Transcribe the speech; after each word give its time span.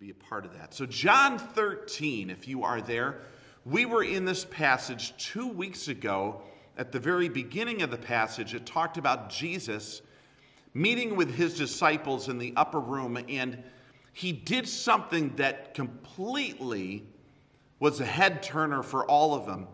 be 0.00 0.08
a 0.08 0.14
part 0.14 0.46
of 0.46 0.54
that. 0.54 0.72
So, 0.72 0.86
John 0.86 1.38
13, 1.38 2.30
if 2.30 2.48
you 2.48 2.64
are 2.64 2.80
there, 2.80 3.18
we 3.66 3.84
were 3.84 4.02
in 4.02 4.24
this 4.24 4.46
passage 4.46 5.14
two 5.18 5.46
weeks 5.46 5.88
ago. 5.88 6.40
At 6.78 6.90
the 6.90 6.98
very 6.98 7.28
beginning 7.28 7.82
of 7.82 7.90
the 7.90 7.98
passage, 7.98 8.54
it 8.54 8.64
talked 8.64 8.96
about 8.96 9.28
Jesus 9.28 10.00
meeting 10.72 11.16
with 11.16 11.34
his 11.34 11.58
disciples 11.58 12.30
in 12.30 12.38
the 12.38 12.54
upper 12.56 12.80
room, 12.80 13.22
and 13.28 13.62
he 14.14 14.32
did 14.32 14.66
something 14.66 15.36
that 15.36 15.74
completely 15.74 17.04
was 17.78 18.00
a 18.00 18.06
head 18.06 18.42
turner 18.42 18.82
for 18.82 19.04
all 19.04 19.34
of 19.34 19.44
them 19.44 19.68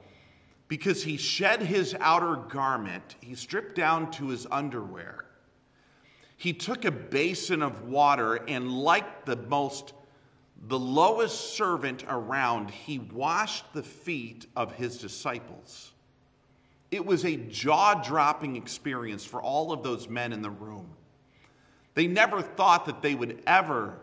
because 0.67 1.05
he 1.05 1.17
shed 1.17 1.63
his 1.63 1.95
outer 2.01 2.35
garment, 2.35 3.15
he 3.21 3.37
stripped 3.37 3.77
down 3.77 4.11
to 4.11 4.31
his 4.31 4.45
underwear. 4.51 5.25
He 6.37 6.53
took 6.53 6.85
a 6.85 6.91
basin 6.91 7.63
of 7.63 7.85
water 7.85 8.35
and, 8.49 8.73
like 8.73 9.25
the 9.25 9.37
most 9.37 9.93
the 10.69 10.79
lowest 10.79 11.55
servant 11.55 12.05
around, 12.09 12.71
he 12.71 12.99
washed 12.99 13.73
the 13.73 13.83
feet 13.83 14.47
of 14.57 14.73
his 14.73 14.99
disciples. 14.99 15.93
It 16.91 17.05
was 17.05 17.25
a 17.25 17.37
jaw 17.37 17.95
dropping 17.95 18.57
experience 18.57 19.25
for 19.25 19.41
all 19.43 19.73
of 19.73 19.83
those 19.83 20.09
men 20.09 20.33
in 20.33 20.43
the 20.43 20.51
room. 20.51 20.89
They 21.95 22.07
never 22.07 22.43
thought 22.43 22.87
that 22.87 23.03
they 23.03 23.15
would 23.15 23.43
ever 23.47 23.99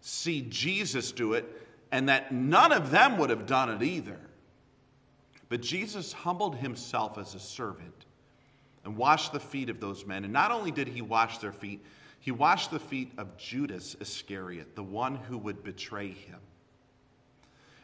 see 0.00 0.42
Jesus 0.42 1.12
do 1.12 1.32
it, 1.32 1.44
and 1.90 2.08
that 2.08 2.32
none 2.32 2.72
of 2.72 2.90
them 2.90 3.18
would 3.18 3.30
have 3.30 3.46
done 3.46 3.70
it 3.70 3.82
either. 3.82 4.18
But 5.48 5.62
Jesus 5.62 6.12
humbled 6.12 6.56
himself 6.56 7.18
as 7.18 7.34
a 7.34 7.40
servant 7.40 8.04
and 8.84 8.96
washed 8.96 9.32
the 9.32 9.40
feet 9.40 9.70
of 9.70 9.80
those 9.80 10.04
men. 10.04 10.24
And 10.24 10.32
not 10.32 10.50
only 10.50 10.70
did 10.70 10.88
he 10.88 11.00
wash 11.02 11.38
their 11.38 11.52
feet, 11.52 11.84
he 12.24 12.30
washed 12.30 12.70
the 12.70 12.78
feet 12.78 13.12
of 13.18 13.36
Judas 13.36 13.96
Iscariot, 14.00 14.74
the 14.74 14.82
one 14.82 15.16
who 15.16 15.36
would 15.36 15.62
betray 15.62 16.08
him. 16.08 16.38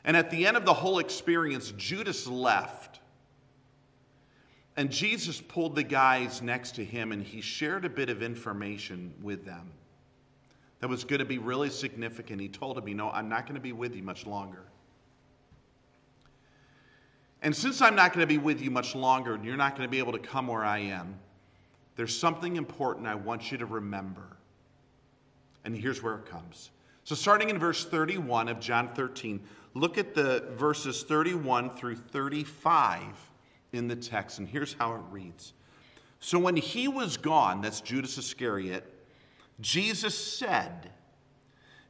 And 0.02 0.16
at 0.16 0.30
the 0.30 0.46
end 0.46 0.56
of 0.56 0.64
the 0.64 0.72
whole 0.72 0.98
experience, 0.98 1.74
Judas 1.76 2.26
left. 2.26 3.00
And 4.78 4.90
Jesus 4.90 5.42
pulled 5.42 5.74
the 5.74 5.82
guys 5.82 6.40
next 6.40 6.76
to 6.76 6.84
him 6.86 7.12
and 7.12 7.22
he 7.22 7.42
shared 7.42 7.84
a 7.84 7.90
bit 7.90 8.08
of 8.08 8.22
information 8.22 9.12
with 9.20 9.44
them 9.44 9.70
that 10.78 10.88
was 10.88 11.04
going 11.04 11.18
to 11.18 11.26
be 11.26 11.36
really 11.36 11.68
significant. 11.68 12.40
He 12.40 12.48
told 12.48 12.78
them, 12.78 12.88
You 12.88 12.94
know, 12.94 13.10
I'm 13.10 13.28
not 13.28 13.44
going 13.44 13.56
to 13.56 13.60
be 13.60 13.72
with 13.72 13.94
you 13.94 14.02
much 14.02 14.24
longer. 14.24 14.64
And 17.42 17.54
since 17.54 17.82
I'm 17.82 17.94
not 17.94 18.14
going 18.14 18.26
to 18.26 18.26
be 18.26 18.38
with 18.38 18.62
you 18.62 18.70
much 18.70 18.94
longer 18.94 19.34
and 19.34 19.44
you're 19.44 19.58
not 19.58 19.76
going 19.76 19.86
to 19.86 19.90
be 19.90 19.98
able 19.98 20.12
to 20.12 20.18
come 20.18 20.46
where 20.46 20.64
I 20.64 20.78
am, 20.78 21.18
there's 21.96 22.16
something 22.16 22.56
important 22.56 23.06
I 23.06 23.14
want 23.14 23.52
you 23.52 23.58
to 23.58 23.66
remember. 23.66 24.36
And 25.64 25.76
here's 25.76 26.02
where 26.02 26.14
it 26.14 26.26
comes. 26.26 26.70
So, 27.04 27.14
starting 27.14 27.50
in 27.50 27.58
verse 27.58 27.84
31 27.84 28.48
of 28.48 28.60
John 28.60 28.90
13, 28.94 29.40
look 29.74 29.98
at 29.98 30.14
the 30.14 30.44
verses 30.56 31.02
31 31.02 31.70
through 31.70 31.96
35 31.96 33.00
in 33.72 33.88
the 33.88 33.96
text, 33.96 34.38
and 34.38 34.48
here's 34.48 34.74
how 34.74 34.94
it 34.94 35.02
reads. 35.10 35.52
So, 36.20 36.38
when 36.38 36.56
he 36.56 36.88
was 36.88 37.16
gone, 37.16 37.62
that's 37.62 37.80
Judas 37.80 38.16
Iscariot, 38.18 38.84
Jesus 39.60 40.16
said, 40.16 40.90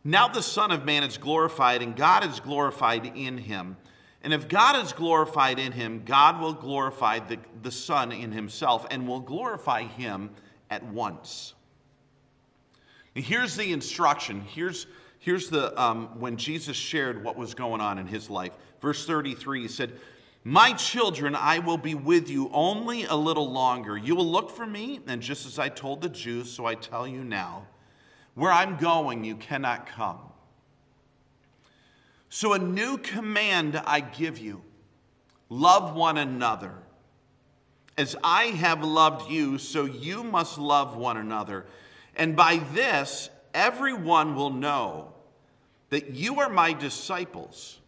Now 0.05 0.29
the 0.29 0.43
Son 0.43 0.71
of 0.71 0.85
Man 0.85 1.03
is 1.03 1.19
glorified, 1.19 1.83
and 1.83 1.95
God 1.95 2.25
is 2.25 2.41
glorified 2.41 3.07
in 3.17 3.39
him. 3.39 3.77
And 4.23 4.35
if 4.35 4.49
God 4.49 4.85
is 4.85 4.93
glorified 4.93 5.59
in 5.59 5.73
him, 5.73 6.03
God 6.05 6.41
will 6.41 6.53
glorify 6.53 7.21
the, 7.21 7.39
the 7.63 7.71
Son 7.71 8.13
in 8.13 8.33
himself 8.33 8.87
and 8.91 9.09
will 9.09 9.21
glorify 9.21 9.85
him 9.85 10.31
at 10.69 10.85
once. 10.85 11.55
And 13.17 13.25
here's 13.25 13.57
the 13.57 13.73
instruction. 13.73 14.43
Here's, 14.43 14.87
here's 15.19 15.49
the, 15.49 15.79
um, 15.81 16.21
when 16.21 16.37
Jesus 16.37 16.77
shared 16.77 17.25
what 17.25 17.37
was 17.37 17.55
going 17.55 17.81
on 17.81 17.99
in 17.99 18.07
his 18.07 18.29
life. 18.29 18.53
Verse 18.83 19.07
33, 19.07 19.63
he 19.63 19.69
said, 19.69 19.93
My 20.45 20.75
children, 20.75 21.35
I 21.35 21.59
will 21.59 21.79
be 21.79 21.95
with 21.95 22.29
you 22.29 22.51
only 22.53 23.05
a 23.05 23.17
little 23.17 23.51
longer. 23.51 23.97
You 23.97 24.15
will 24.15 24.31
look 24.31 24.51
for 24.51 24.67
me, 24.67 25.01
and 25.07 25.23
just 25.23 25.47
as 25.47 25.59
I 25.59 25.71
told 25.71 26.03
the 26.03 26.09
Jews, 26.11 26.51
so 26.51 26.67
I 26.67 26.75
tell 26.75 27.09
you 27.09 27.25
now, 27.25 27.67
where 28.35 28.53
I'm 28.53 28.77
going, 28.77 29.25
you 29.25 29.37
cannot 29.37 29.87
come. 29.87 30.30
So, 32.33 32.53
a 32.53 32.59
new 32.59 32.97
command 32.97 33.77
I 33.85 33.99
give 34.01 34.39
you 34.39 34.63
love 35.49 35.97
one 35.97 36.17
another. 36.17 36.73
As 37.99 38.17
I 38.23 38.45
have 38.45 38.85
loved 38.85 39.31
you, 39.31 39.59
so 39.59 39.85
you 39.85 40.23
must 40.23 40.57
love 40.57 40.97
one 40.97 41.17
another. 41.17 41.67
And 42.15 42.37
by 42.37 42.59
this, 42.73 43.31
everyone 43.53 44.37
will 44.37 44.51
know 44.51 45.13
that 45.91 46.11
you 46.11 46.39
are 46.39 46.49
my 46.49 46.73
disciples 46.73 47.81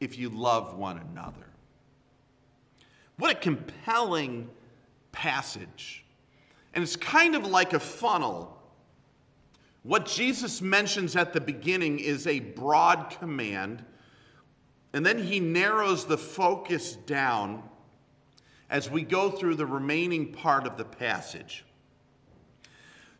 if 0.00 0.18
you 0.18 0.28
love 0.28 0.76
one 0.76 0.98
another. 0.98 1.46
What 3.16 3.30
a 3.30 3.36
compelling 3.36 4.50
passage. 5.12 6.04
And 6.74 6.82
it's 6.82 6.96
kind 6.96 7.36
of 7.36 7.46
like 7.46 7.74
a 7.74 7.80
funnel 7.80 8.57
what 9.82 10.06
Jesus 10.06 10.60
mentions 10.60 11.16
at 11.16 11.32
the 11.32 11.40
beginning 11.40 11.98
is 11.98 12.26
a 12.26 12.40
broad 12.40 13.10
command, 13.18 13.84
and 14.92 15.04
then 15.04 15.22
he 15.22 15.40
narrows 15.40 16.04
the 16.04 16.18
focus 16.18 16.94
down 16.94 17.62
as 18.70 18.90
we 18.90 19.02
go 19.02 19.30
through 19.30 19.54
the 19.54 19.66
remaining 19.66 20.32
part 20.32 20.66
of 20.66 20.76
the 20.76 20.84
passage. 20.84 21.64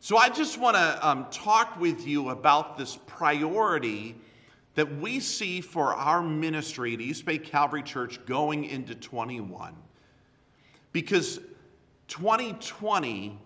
So, 0.01 0.17
I 0.17 0.29
just 0.29 0.57
want 0.57 0.77
to 0.77 1.07
um, 1.07 1.27
talk 1.29 1.77
with 1.79 2.07
you 2.07 2.29
about 2.29 2.77
this 2.77 2.97
priority 3.05 4.15
that 4.75 4.97
we 4.99 5.19
see 5.19 5.59
for 5.59 5.93
our 5.93 6.21
ministry 6.21 6.93
at 6.93 7.01
East 7.01 7.25
Bay 7.25 7.37
Calvary 7.37 7.83
Church 7.83 8.25
going 8.25 8.63
into 8.63 8.95
21. 8.95 9.75
Because 10.93 11.39
2020 12.07 13.37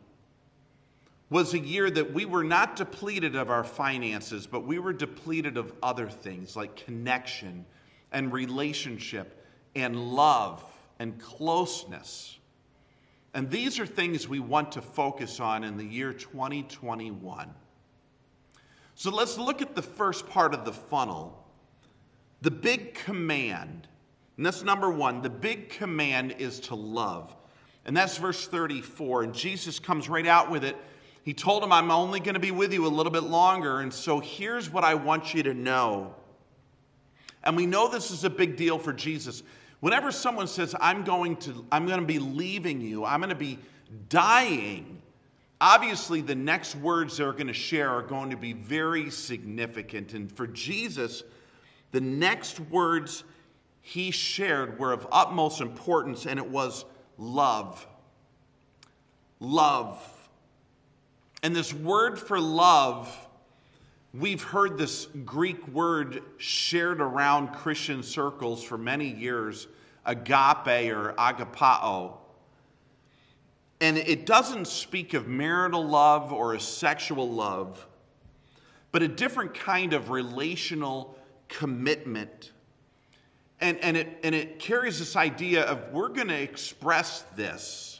was 1.30 1.54
a 1.54 1.60
year 1.60 1.90
that 1.90 2.14
we 2.14 2.26
were 2.26 2.44
not 2.44 2.76
depleted 2.76 3.36
of 3.36 3.50
our 3.50 3.64
finances, 3.64 4.46
but 4.46 4.66
we 4.66 4.80
were 4.80 4.94
depleted 4.94 5.58
of 5.58 5.74
other 5.82 6.08
things 6.08 6.56
like 6.56 6.76
connection 6.76 7.66
and 8.12 8.32
relationship 8.32 9.46
and 9.76 9.96
love 10.14 10.64
and 11.00 11.20
closeness. 11.20 12.38
And 13.34 13.50
these 13.50 13.80
are 13.80 13.86
things 13.86 14.28
we 14.28 14.40
want 14.40 14.74
to 14.74 14.82
focus 14.82 15.40
on 15.40 15.64
in 15.64 15.78
the 15.78 15.84
year 15.84 16.14
2021. 16.14 17.50
So 18.96 19.10
let's 19.10 19.38
look 19.40 19.62
at 19.62 19.76
the 19.76 19.82
first 19.82 20.28
part 20.30 20.54
of 20.54 20.66
the 20.66 20.74
funnel 20.74 21.40
the 22.42 22.52
big 22.52 22.94
command. 22.94 23.88
And 24.36 24.46
that's 24.46 24.64
number 24.64 24.92
one. 24.92 25.22
The 25.22 25.30
big 25.30 25.70
command 25.70 26.36
is 26.40 26.60
to 26.62 26.76
love. 26.76 27.34
And 27.86 27.96
that's 27.96 28.18
verse 28.18 28.46
34. 28.48 29.24
And 29.24 29.34
Jesus 29.34 29.80
comes 29.80 30.10
right 30.10 30.28
out 30.28 30.52
with 30.52 30.66
it 30.66 30.76
he 31.24 31.34
told 31.34 31.64
him, 31.64 31.72
I'm 31.72 31.90
only 31.90 32.20
going 32.20 32.34
to 32.34 32.40
be 32.40 32.52
with 32.52 32.74
you 32.74 32.86
a 32.86 32.90
little 32.90 33.12
bit 33.12 33.24
longer. 33.24 33.80
And 33.80 33.94
so 33.94 34.20
here's 34.20 34.70
what 34.70 34.84
I 34.84 34.94
want 34.94 35.34
you 35.34 35.44
to 35.44 35.54
know. 35.54 36.14
And 37.44 37.56
we 37.56 37.66
know 37.66 37.88
this 37.88 38.12
is 38.12 38.24
a 38.24 38.30
big 38.30 38.56
deal 38.58 38.78
for 38.78 38.94
Jesus. 38.94 39.44
Whenever 39.80 40.12
someone 40.12 40.48
says, 40.48 40.76
I'm 40.80 41.04
going 41.04 41.38
to, 41.38 41.66
I'm 41.72 41.86
going 41.86 42.00
to 42.00 42.06
be 42.06 42.20
leaving 42.20 42.82
you, 42.82 43.06
I'm 43.06 43.20
going 43.20 43.30
to 43.30 43.36
be 43.36 43.60
dying, 44.10 45.02
obviously 45.60 46.22
the 46.22 46.36
next 46.36 46.76
words 46.76 47.18
they're 47.18 47.32
going 47.32 47.48
to 47.48 47.54
share 47.54 47.90
are 47.90 48.02
going 48.02 48.30
to 48.30 48.38
be 48.38 48.54
very 48.54 49.10
significant. 49.10 50.14
And 50.14 50.32
for 50.32 50.48
Jesus, 50.48 51.24
the 51.92 52.02
next 52.02 52.60
words 52.60 53.24
he 53.82 54.12
shared 54.12 54.80
were 54.80 54.94
of 54.94 55.08
utmost 55.12 55.62
importance, 55.62 56.26
and 56.26 56.40
it 56.40 56.50
was 56.50 56.86
love. 57.18 57.86
Love. 59.40 60.23
And 61.44 61.54
this 61.54 61.74
word 61.74 62.18
for 62.18 62.40
love, 62.40 63.14
we've 64.14 64.42
heard 64.42 64.78
this 64.78 65.08
Greek 65.26 65.68
word 65.68 66.24
shared 66.38 67.02
around 67.02 67.50
Christian 67.50 68.02
circles 68.02 68.64
for 68.64 68.78
many 68.78 69.10
years 69.10 69.68
agape 70.06 70.90
or 70.90 71.14
agapao. 71.18 72.14
And 73.82 73.98
it 73.98 74.26
doesn't 74.26 74.68
speak 74.68 75.14
of 75.14 75.28
marital 75.28 75.86
love 75.86 76.32
or 76.32 76.54
a 76.54 76.62
sexual 76.62 77.30
love, 77.30 77.86
but 78.94 79.02
a 79.02 79.08
different 79.10 79.54
kind 79.54 79.92
of 79.92 80.12
relational 80.12 81.18
commitment. 81.50 82.54
And, 83.60 83.78
and, 83.80 83.98
it, 83.98 84.18
and 84.24 84.34
it 84.34 84.60
carries 84.60 85.00
this 85.00 85.18
idea 85.18 85.64
of 85.64 85.92
we're 85.92 86.08
going 86.08 86.30
to 86.30 86.42
express 86.42 87.24
this 87.36 88.00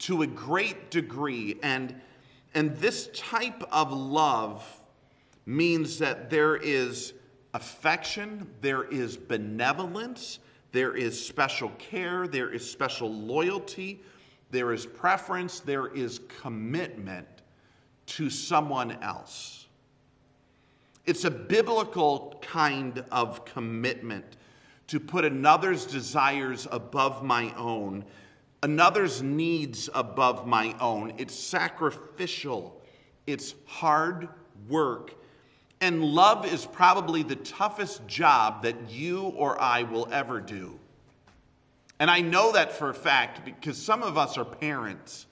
to 0.00 0.22
a 0.22 0.28
great 0.28 0.92
degree. 0.92 1.58
And 1.64 2.00
and 2.54 2.76
this 2.76 3.08
type 3.14 3.62
of 3.70 3.92
love 3.92 4.64
means 5.46 5.98
that 5.98 6.30
there 6.30 6.56
is 6.56 7.14
affection, 7.54 8.48
there 8.60 8.84
is 8.84 9.16
benevolence, 9.16 10.38
there 10.72 10.94
is 10.94 11.24
special 11.24 11.70
care, 11.78 12.26
there 12.26 12.52
is 12.52 12.68
special 12.68 13.12
loyalty, 13.12 14.00
there 14.50 14.72
is 14.72 14.86
preference, 14.86 15.60
there 15.60 15.88
is 15.88 16.20
commitment 16.40 17.26
to 18.06 18.30
someone 18.30 18.92
else. 19.02 19.68
It's 21.06 21.24
a 21.24 21.30
biblical 21.30 22.38
kind 22.40 23.04
of 23.10 23.44
commitment 23.44 24.36
to 24.88 25.00
put 25.00 25.24
another's 25.24 25.86
desires 25.86 26.66
above 26.70 27.22
my 27.22 27.54
own, 27.56 28.04
another's 28.62 29.22
needs 29.22 29.88
above 29.94 30.46
my 30.46 30.74
own. 30.80 31.14
It's 31.18 31.34
sacrificial, 31.34 32.80
it's 33.26 33.54
hard 33.66 34.28
work. 34.68 35.14
And 35.82 36.04
love 36.04 36.44
is 36.44 36.66
probably 36.66 37.22
the 37.22 37.36
toughest 37.36 38.06
job 38.06 38.62
that 38.64 38.90
you 38.90 39.28
or 39.28 39.58
I 39.60 39.84
will 39.84 40.08
ever 40.12 40.38
do. 40.38 40.78
And 41.98 42.10
I 42.10 42.20
know 42.20 42.52
that 42.52 42.72
for 42.72 42.90
a 42.90 42.94
fact 42.94 43.44
because 43.44 43.80
some 43.80 44.02
of 44.02 44.18
us 44.18 44.36
are 44.36 44.44
parents. 44.44 45.26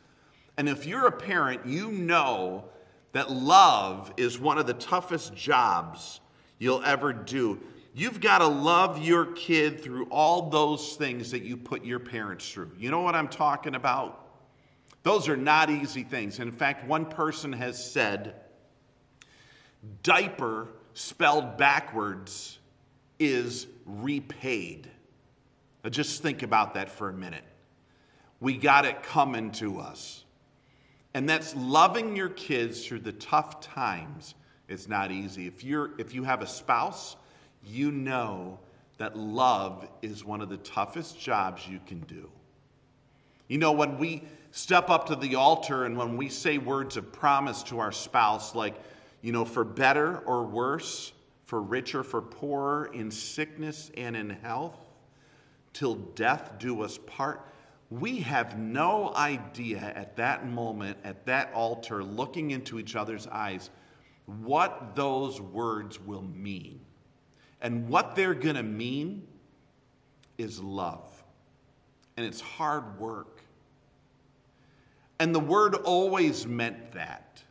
And 0.56 0.68
if 0.68 0.86
you're 0.86 1.06
a 1.06 1.12
parent, 1.12 1.66
you 1.66 1.92
know 1.92 2.64
that 3.12 3.30
love 3.30 4.12
is 4.16 4.38
one 4.38 4.58
of 4.58 4.66
the 4.66 4.74
toughest 4.74 5.34
jobs 5.34 6.20
you'll 6.58 6.82
ever 6.84 7.12
do. 7.12 7.60
You've 7.98 8.20
got 8.20 8.38
to 8.38 8.46
love 8.46 9.02
your 9.02 9.24
kid 9.32 9.82
through 9.82 10.04
all 10.04 10.50
those 10.50 10.94
things 10.94 11.32
that 11.32 11.42
you 11.42 11.56
put 11.56 11.84
your 11.84 11.98
parents 11.98 12.48
through. 12.48 12.70
You 12.78 12.92
know 12.92 13.00
what 13.00 13.16
I'm 13.16 13.26
talking 13.26 13.74
about? 13.74 14.24
Those 15.02 15.28
are 15.28 15.36
not 15.36 15.68
easy 15.68 16.04
things. 16.04 16.38
In 16.38 16.52
fact, 16.52 16.86
one 16.86 17.06
person 17.06 17.52
has 17.52 17.90
said, 17.92 18.36
diaper 20.04 20.68
spelled 20.94 21.56
backwards 21.56 22.60
is 23.18 23.66
repaid. 23.84 24.88
Now 25.82 25.90
just 25.90 26.22
think 26.22 26.44
about 26.44 26.74
that 26.74 26.88
for 26.90 27.08
a 27.08 27.12
minute. 27.12 27.42
We 28.38 28.58
got 28.58 28.84
it 28.84 29.02
coming 29.02 29.50
to 29.52 29.80
us. 29.80 30.24
And 31.14 31.28
that's 31.28 31.52
loving 31.56 32.14
your 32.14 32.28
kids 32.28 32.86
through 32.86 33.00
the 33.00 33.12
tough 33.14 33.60
times. 33.60 34.36
It's 34.68 34.86
not 34.86 35.10
easy. 35.10 35.48
If, 35.48 35.64
you're, 35.64 35.98
if 35.98 36.14
you 36.14 36.22
have 36.22 36.42
a 36.42 36.46
spouse, 36.46 37.16
you 37.68 37.90
know 37.90 38.58
that 38.98 39.16
love 39.16 39.88
is 40.02 40.24
one 40.24 40.40
of 40.40 40.48
the 40.48 40.56
toughest 40.58 41.20
jobs 41.20 41.66
you 41.68 41.80
can 41.86 42.00
do. 42.00 42.30
You 43.48 43.58
know, 43.58 43.72
when 43.72 43.98
we 43.98 44.24
step 44.50 44.90
up 44.90 45.06
to 45.06 45.16
the 45.16 45.36
altar 45.36 45.84
and 45.84 45.96
when 45.96 46.16
we 46.16 46.28
say 46.28 46.58
words 46.58 46.96
of 46.96 47.12
promise 47.12 47.62
to 47.64 47.78
our 47.78 47.92
spouse, 47.92 48.54
like, 48.54 48.74
you 49.22 49.32
know, 49.32 49.44
for 49.44 49.64
better 49.64 50.18
or 50.20 50.44
worse, 50.44 51.12
for 51.44 51.62
richer, 51.62 52.02
for 52.02 52.20
poorer, 52.20 52.90
in 52.92 53.10
sickness 53.10 53.90
and 53.96 54.16
in 54.16 54.30
health, 54.30 54.76
till 55.72 55.94
death 55.94 56.52
do 56.58 56.82
us 56.82 56.98
part 57.06 57.48
we 57.90 58.18
have 58.18 58.58
no 58.58 59.14
idea 59.14 59.92
at 59.96 60.16
that 60.16 60.46
moment, 60.46 60.98
at 61.04 61.24
that 61.26 61.52
altar, 61.54 62.04
looking 62.04 62.50
into 62.50 62.78
each 62.78 62.96
other's 62.96 63.26
eyes, 63.28 63.70
what 64.26 64.94
those 64.94 65.40
words 65.40 65.98
will 66.00 66.22
mean. 66.22 66.80
And 67.60 67.88
what 67.88 68.14
they're 68.14 68.34
going 68.34 68.56
to 68.56 68.62
mean 68.62 69.26
is 70.36 70.60
love. 70.60 71.04
And 72.16 72.24
it's 72.24 72.40
hard 72.40 72.98
work. 72.98 73.42
And 75.18 75.34
the 75.34 75.40
word 75.40 75.74
always 75.74 76.46
meant 76.46 76.92
that. 76.92 77.42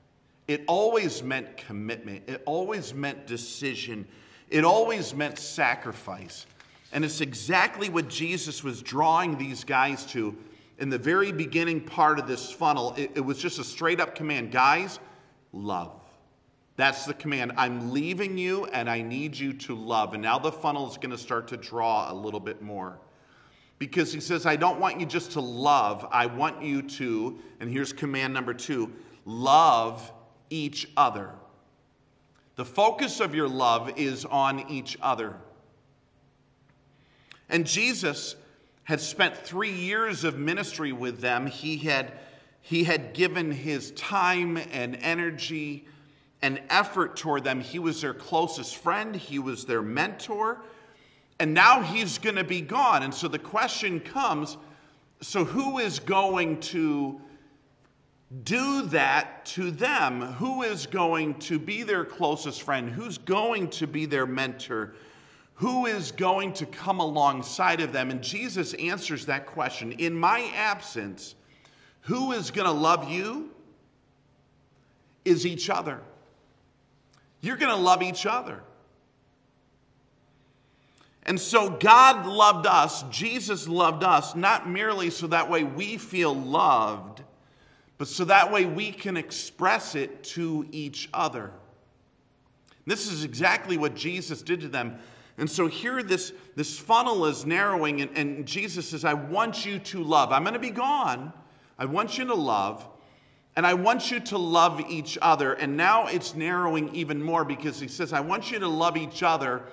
It 0.47 0.63
always 0.67 1.21
meant 1.21 1.57
commitment. 1.57 2.23
It 2.27 2.41
always 2.45 2.93
meant 2.93 3.27
decision. 3.27 4.07
It 4.49 4.63
always 4.63 5.13
meant 5.13 5.37
sacrifice. 5.37 6.45
And 6.93 7.03
it's 7.03 7.19
exactly 7.19 7.89
what 7.89 8.07
Jesus 8.07 8.63
was 8.63 8.81
drawing 8.81 9.37
these 9.37 9.65
guys 9.65 10.05
to 10.07 10.35
in 10.79 10.89
the 10.89 10.97
very 10.97 11.33
beginning 11.33 11.81
part 11.81 12.19
of 12.19 12.27
this 12.27 12.49
funnel. 12.49 12.93
It, 12.95 13.11
it 13.15 13.21
was 13.21 13.37
just 13.37 13.59
a 13.59 13.63
straight 13.63 13.99
up 13.99 14.15
command 14.15 14.51
guys, 14.51 14.99
love. 15.51 15.99
That's 16.77 17.05
the 17.05 17.15
command. 17.15 17.53
I'm 17.57 17.91
leaving 17.91 18.37
you 18.37 18.65
and 18.65 18.89
I 18.89 19.01
need 19.01 19.37
you 19.37 19.51
to 19.53 19.75
love. 19.75 20.13
And 20.13 20.21
now 20.21 20.37
the 20.37 20.51
funnel 20.51 20.89
is 20.89 20.97
going 20.97 21.09
to 21.09 21.17
start 21.17 21.47
to 21.49 21.57
draw 21.57 22.11
a 22.11 22.13
little 22.13 22.39
bit 22.39 22.61
more. 22.61 22.99
Because 23.79 24.13
he 24.13 24.19
says, 24.19 24.45
I 24.45 24.55
don't 24.55 24.79
want 24.79 24.99
you 24.99 25.05
just 25.05 25.31
to 25.33 25.41
love, 25.41 26.07
I 26.11 26.27
want 26.27 26.63
you 26.63 26.81
to, 26.83 27.37
and 27.59 27.69
here's 27.69 27.93
command 27.93 28.33
number 28.33 28.53
two 28.53 28.93
love 29.25 30.11
each 30.49 30.87
other. 30.95 31.31
The 32.55 32.65
focus 32.65 33.19
of 33.19 33.35
your 33.35 33.47
love 33.47 33.99
is 33.99 34.25
on 34.25 34.69
each 34.69 34.97
other. 35.01 35.35
And 37.49 37.65
Jesus 37.65 38.35
had 38.83 39.01
spent 39.01 39.35
three 39.35 39.73
years 39.73 40.23
of 40.23 40.39
ministry 40.39 40.91
with 40.91 41.21
them. 41.21 41.45
He 41.45 41.77
had, 41.77 42.13
he 42.61 42.83
had 42.83 43.13
given 43.13 43.51
his 43.51 43.91
time 43.91 44.57
and 44.71 44.95
energy 45.01 45.85
and 46.41 46.61
effort 46.69 47.15
toward 47.15 47.43
them. 47.43 47.59
He 47.61 47.79
was 47.79 48.01
their 48.01 48.13
closest 48.13 48.77
friend, 48.77 49.15
he 49.15 49.39
was 49.39 49.65
their 49.65 49.81
mentor. 49.81 50.61
And 51.39 51.53
now 51.53 51.81
he's 51.81 52.17
going 52.17 52.35
to 52.35 52.43
be 52.43 52.61
gone. 52.61 53.03
And 53.03 53.13
so 53.13 53.27
the 53.27 53.39
question 53.39 53.99
comes 53.99 54.57
so 55.21 55.43
who 55.43 55.79
is 55.79 55.99
going 55.99 56.59
to 56.59 57.19
do 58.43 58.83
that 58.87 59.45
to 59.45 59.71
them? 59.71 60.21
Who 60.21 60.63
is 60.63 60.85
going 60.85 61.35
to 61.39 61.57
be 61.57 61.83
their 61.83 62.05
closest 62.05 62.61
friend? 62.61 62.89
Who's 62.89 63.17
going 63.17 63.69
to 63.71 63.87
be 63.87 64.05
their 64.05 64.27
mentor? 64.27 64.93
Who 65.55 65.87
is 65.87 66.11
going 66.11 66.53
to 66.53 66.65
come 66.67 66.99
alongside 66.99 67.81
of 67.81 67.91
them? 67.91 68.11
And 68.11 68.21
Jesus 68.21 68.75
answers 68.75 69.25
that 69.25 69.47
question. 69.47 69.91
In 69.93 70.13
my 70.13 70.51
absence, 70.55 71.35
who 72.01 72.31
is 72.31 72.51
going 72.51 72.67
to 72.67 72.71
love 72.71 73.09
you? 73.09 73.51
Is 75.25 75.45
each 75.45 75.69
other. 75.69 75.99
You're 77.41 77.57
going 77.57 77.75
to 77.75 77.81
love 77.81 78.01
each 78.01 78.25
other. 78.25 78.61
And 81.23 81.39
so 81.39 81.69
God 81.69 82.25
loved 82.25 82.65
us, 82.65 83.03
Jesus 83.09 83.67
loved 83.67 84.03
us, 84.03 84.33
not 84.33 84.69
merely 84.69 85.09
so 85.09 85.27
that 85.27 85.49
way 85.49 85.65
we 85.65 85.97
feel 85.97 86.33
loved, 86.33 87.21
but 87.97 88.07
so 88.07 88.23
that 88.25 88.51
way 88.51 88.65
we 88.65 88.93
can 88.93 89.17
express 89.17 89.93
it 89.93 90.23
to 90.23 90.65
each 90.71 91.09
other. 91.13 91.51
This 92.85 93.11
is 93.11 93.25
exactly 93.25 93.77
what 93.77 93.93
Jesus 93.93 94.41
did 94.41 94.61
to 94.61 94.69
them. 94.69 94.97
And 95.37 95.49
so 95.51 95.67
here 95.67 96.01
this, 96.01 96.31
this 96.55 96.79
funnel 96.79 97.25
is 97.25 97.45
narrowing, 97.45 98.01
and, 98.01 98.17
and 98.17 98.45
Jesus 98.45 98.89
says, 98.89 99.03
I 99.03 99.13
want 99.13 99.65
you 99.65 99.79
to 99.79 100.01
love. 100.01 100.31
I'm 100.31 100.43
going 100.43 100.53
to 100.53 100.59
be 100.59 100.71
gone. 100.71 101.33
I 101.77 101.85
want 101.85 102.17
you 102.17 102.25
to 102.25 102.33
love, 102.33 102.87
and 103.57 103.65
I 103.65 103.73
want 103.73 104.11
you 104.11 104.19
to 104.19 104.37
love 104.37 104.79
each 104.87 105.17
other. 105.19 105.53
And 105.53 105.75
now 105.75 106.05
it's 106.05 106.35
narrowing 106.35 106.93
even 106.93 107.19
more 107.19 107.43
because 107.43 107.79
he 107.79 107.87
says, 107.87 108.13
I 108.13 108.19
want 108.19 108.51
you 108.51 108.59
to 108.59 108.67
love 108.67 108.95
each 108.95 109.23
other. 109.23 109.63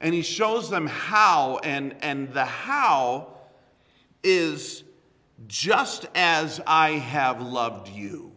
And 0.00 0.12
he 0.12 0.22
shows 0.22 0.68
them 0.68 0.88
how, 0.88 1.60
and, 1.62 1.94
and 2.02 2.34
the 2.34 2.44
how 2.44 3.28
is 4.24 4.82
just 5.46 6.06
as 6.16 6.60
I 6.66 6.94
have 6.94 7.40
loved 7.40 7.88
you. 7.90 8.32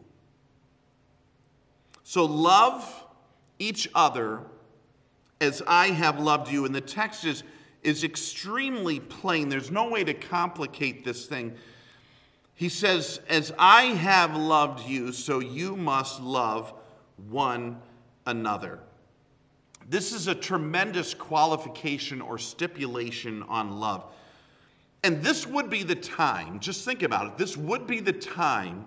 So 2.04 2.26
love 2.26 3.06
each 3.58 3.90
other 3.96 4.42
as 5.42 5.64
I 5.66 5.88
have 5.88 6.20
loved 6.20 6.52
you. 6.52 6.66
And 6.66 6.76
the 6.76 6.80
text 6.80 7.26
is, 7.26 7.42
is 7.82 8.04
extremely 8.04 9.00
plain. 9.00 9.50
There's 9.50 9.72
no 9.72 9.90
way 9.90 10.04
to 10.04 10.14
complicate 10.14 11.04
this 11.04 11.26
thing. 11.26 11.56
He 12.56 12.70
says, 12.70 13.20
As 13.30 13.54
I 13.60 13.84
have 13.84 14.36
loved 14.36 14.88
you, 14.88 15.12
so 15.12 15.40
you 15.40 15.76
must 15.76 16.22
love 16.22 16.74
one 17.30 17.82
another. 18.26 18.80
This 19.88 20.14
is 20.14 20.28
a 20.28 20.36
tremendous 20.36 21.14
qualification 21.14 22.22
or 22.22 22.38
stipulation 22.38 23.44
on 23.44 23.80
love. 23.80 24.06
And 25.04 25.22
this 25.22 25.46
would 25.46 25.70
be 25.70 25.84
the 25.84 25.96
time, 25.96 26.60
just 26.60 26.84
think 26.84 27.04
about 27.04 27.28
it, 27.28 27.38
this 27.38 27.56
would 27.56 27.86
be 27.86 28.00
the 28.00 28.14
time 28.14 28.86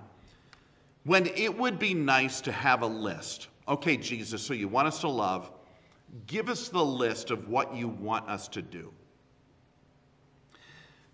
when 1.04 1.26
it 1.26 1.56
would 1.56 1.78
be 1.78 1.94
nice 1.94 2.40
to 2.40 2.50
have 2.50 2.82
a 2.82 2.86
list. 2.86 3.48
Okay, 3.68 3.96
Jesus, 3.96 4.42
so 4.42 4.54
you 4.54 4.66
want 4.66 4.88
us 4.88 5.00
to 5.02 5.08
love. 5.08 5.52
Give 6.26 6.48
us 6.48 6.68
the 6.68 6.84
list 6.84 7.30
of 7.30 7.48
what 7.48 7.74
you 7.74 7.86
want 7.86 8.28
us 8.28 8.48
to 8.48 8.62
do. 8.62 8.92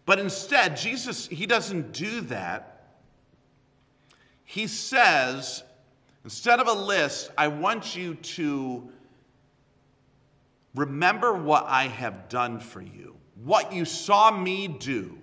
But 0.07 0.19
instead, 0.19 0.77
Jesus, 0.77 1.27
he 1.27 1.47
doesn't 1.47 1.93
do 1.93 2.21
that. 2.23 2.71
He 4.45 4.67
says, 4.67 5.63
instead 6.25 6.61
of 6.61 6.69
a 6.69 6.73
list, 6.73 7.31
I 7.39 7.49
want 7.49 7.97
you 7.97 8.15
to 8.15 8.89
remember 10.75 11.33
what 11.33 11.65
I 11.67 11.85
have 11.89 12.29
done 12.29 12.61
for 12.61 12.83
you. 12.83 13.17
What 13.43 13.73
you 13.73 13.85
saw 13.85 14.31
me 14.31 14.69
do, 14.69 15.19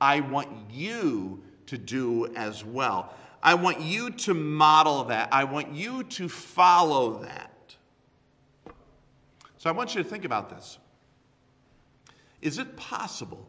I 0.00 0.20
want 0.20 0.48
you 0.70 1.42
to 1.66 1.76
do 1.76 2.32
as 2.36 2.64
well. 2.64 3.12
I 3.42 3.54
want 3.54 3.80
you 3.80 4.10
to 4.10 4.34
model 4.34 5.04
that. 5.04 5.28
I 5.32 5.44
want 5.44 5.72
you 5.72 6.04
to 6.04 6.28
follow 6.28 7.22
that. 7.22 7.76
So 9.58 9.68
I 9.68 9.72
want 9.72 9.94
you 9.94 10.02
to 10.02 10.08
think 10.08 10.24
about 10.24 10.48
this. 10.48 10.78
Is 12.40 12.58
it 12.58 12.76
possible 12.76 13.46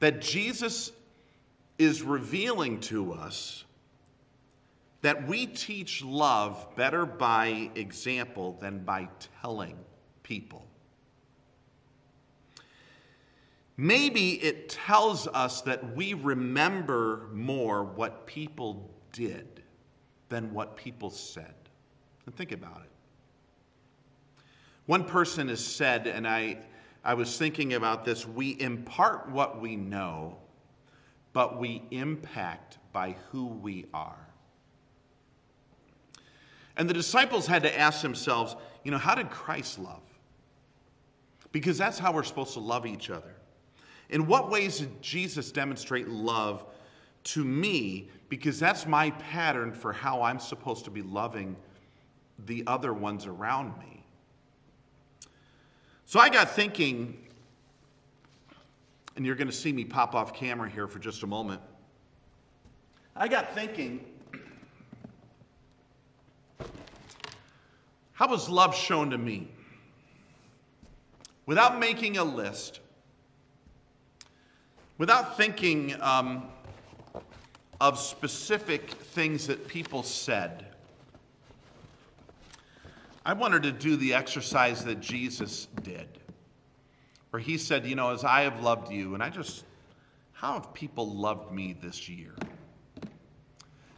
that 0.00 0.20
Jesus 0.20 0.92
is 1.78 2.02
revealing 2.02 2.80
to 2.80 3.12
us 3.12 3.64
that 5.02 5.26
we 5.26 5.46
teach 5.46 6.04
love 6.04 6.66
better 6.76 7.06
by 7.06 7.70
example 7.74 8.58
than 8.60 8.80
by 8.80 9.08
telling 9.40 9.76
people. 10.22 10.66
Maybe 13.76 14.32
it 14.42 14.68
tells 14.68 15.26
us 15.26 15.62
that 15.62 15.96
we 15.96 16.12
remember 16.12 17.28
more 17.32 17.82
what 17.82 18.26
people 18.26 18.90
did 19.12 19.62
than 20.28 20.52
what 20.52 20.76
people 20.76 21.08
said. 21.08 21.54
And 22.26 22.34
think 22.34 22.52
about 22.52 22.82
it. 22.82 22.90
One 24.84 25.04
person 25.04 25.48
has 25.48 25.64
said, 25.64 26.06
and 26.06 26.28
I, 26.28 26.58
I 27.04 27.14
was 27.14 27.36
thinking 27.38 27.74
about 27.74 28.04
this 28.04 28.26
we 28.26 28.60
impart 28.60 29.30
what 29.30 29.60
we 29.60 29.76
know, 29.76 30.36
but 31.32 31.58
we 31.58 31.82
impact 31.90 32.78
by 32.92 33.16
who 33.30 33.46
we 33.46 33.86
are. 33.94 34.26
And 36.76 36.88
the 36.88 36.94
disciples 36.94 37.46
had 37.46 37.62
to 37.62 37.78
ask 37.78 38.02
themselves, 38.02 38.56
you 38.84 38.90
know, 38.90 38.98
how 38.98 39.14
did 39.14 39.30
Christ 39.30 39.78
love? 39.78 40.02
Because 41.52 41.76
that's 41.76 41.98
how 41.98 42.12
we're 42.12 42.22
supposed 42.22 42.54
to 42.54 42.60
love 42.60 42.86
each 42.86 43.10
other. 43.10 43.34
In 44.08 44.26
what 44.26 44.50
ways 44.50 44.78
did 44.78 45.02
Jesus 45.02 45.52
demonstrate 45.52 46.08
love 46.08 46.64
to 47.24 47.44
me? 47.44 48.08
Because 48.28 48.58
that's 48.58 48.86
my 48.86 49.10
pattern 49.12 49.72
for 49.72 49.92
how 49.92 50.22
I'm 50.22 50.38
supposed 50.38 50.84
to 50.84 50.90
be 50.90 51.02
loving 51.02 51.56
the 52.46 52.64
other 52.66 52.92
ones 52.92 53.26
around 53.26 53.78
me. 53.78 54.02
So 56.10 56.18
I 56.18 56.28
got 56.28 56.50
thinking, 56.50 57.16
and 59.14 59.24
you're 59.24 59.36
going 59.36 59.46
to 59.46 59.54
see 59.54 59.72
me 59.72 59.84
pop 59.84 60.16
off 60.16 60.34
camera 60.34 60.68
here 60.68 60.88
for 60.88 60.98
just 60.98 61.22
a 61.22 61.26
moment. 61.28 61.60
I 63.14 63.28
got 63.28 63.54
thinking, 63.54 64.04
how 68.10 68.26
was 68.26 68.48
love 68.48 68.74
shown 68.74 69.10
to 69.10 69.18
me? 69.18 69.46
Without 71.46 71.78
making 71.78 72.16
a 72.16 72.24
list, 72.24 72.80
without 74.98 75.36
thinking 75.36 75.94
um, 76.02 76.48
of 77.80 78.00
specific 78.00 78.90
things 78.90 79.46
that 79.46 79.68
people 79.68 80.02
said, 80.02 80.69
I 83.24 83.34
wanted 83.34 83.62
to 83.64 83.72
do 83.72 83.96
the 83.96 84.14
exercise 84.14 84.84
that 84.84 85.00
Jesus 85.00 85.68
did, 85.82 86.08
where 87.30 87.40
he 87.40 87.58
said, 87.58 87.86
You 87.86 87.94
know, 87.94 88.10
as 88.10 88.24
I 88.24 88.42
have 88.42 88.62
loved 88.62 88.90
you, 88.90 89.14
and 89.14 89.22
I 89.22 89.28
just, 89.28 89.64
how 90.32 90.54
have 90.54 90.72
people 90.72 91.14
loved 91.14 91.52
me 91.52 91.76
this 91.80 92.08
year? 92.08 92.34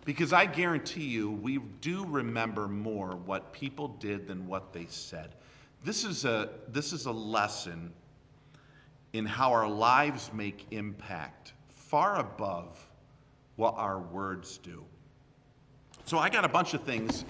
Because 0.05 0.33
I 0.33 0.47
guarantee 0.47 1.05
you, 1.05 1.31
we 1.31 1.59
do 1.81 2.05
remember 2.05 2.67
more 2.67 3.15
what 3.25 3.53
people 3.53 3.89
did 4.01 4.27
than 4.27 4.49
what 4.49 4.73
they 4.73 4.87
said. 4.87 5.37
This 5.85 6.05
is 6.05 6.25
a, 6.25 6.51
this 6.69 6.93
is 6.93 7.07
a 7.07 7.13
lesson 7.13 7.93
in 9.13 9.25
how 9.25 9.53
our 9.53 9.69
lives 9.69 10.33
make 10.33 10.67
impact 10.73 11.53
far 11.69 12.19
above 12.19 12.85
what 13.57 13.75
our 13.77 14.01
words 14.01 14.59
do. 14.59 14.85
So 16.05 16.19
I 16.19 16.29
got 16.31 16.45
a 16.45 16.49
bunch 16.49 16.75
of 16.75 16.83
things 16.83 17.25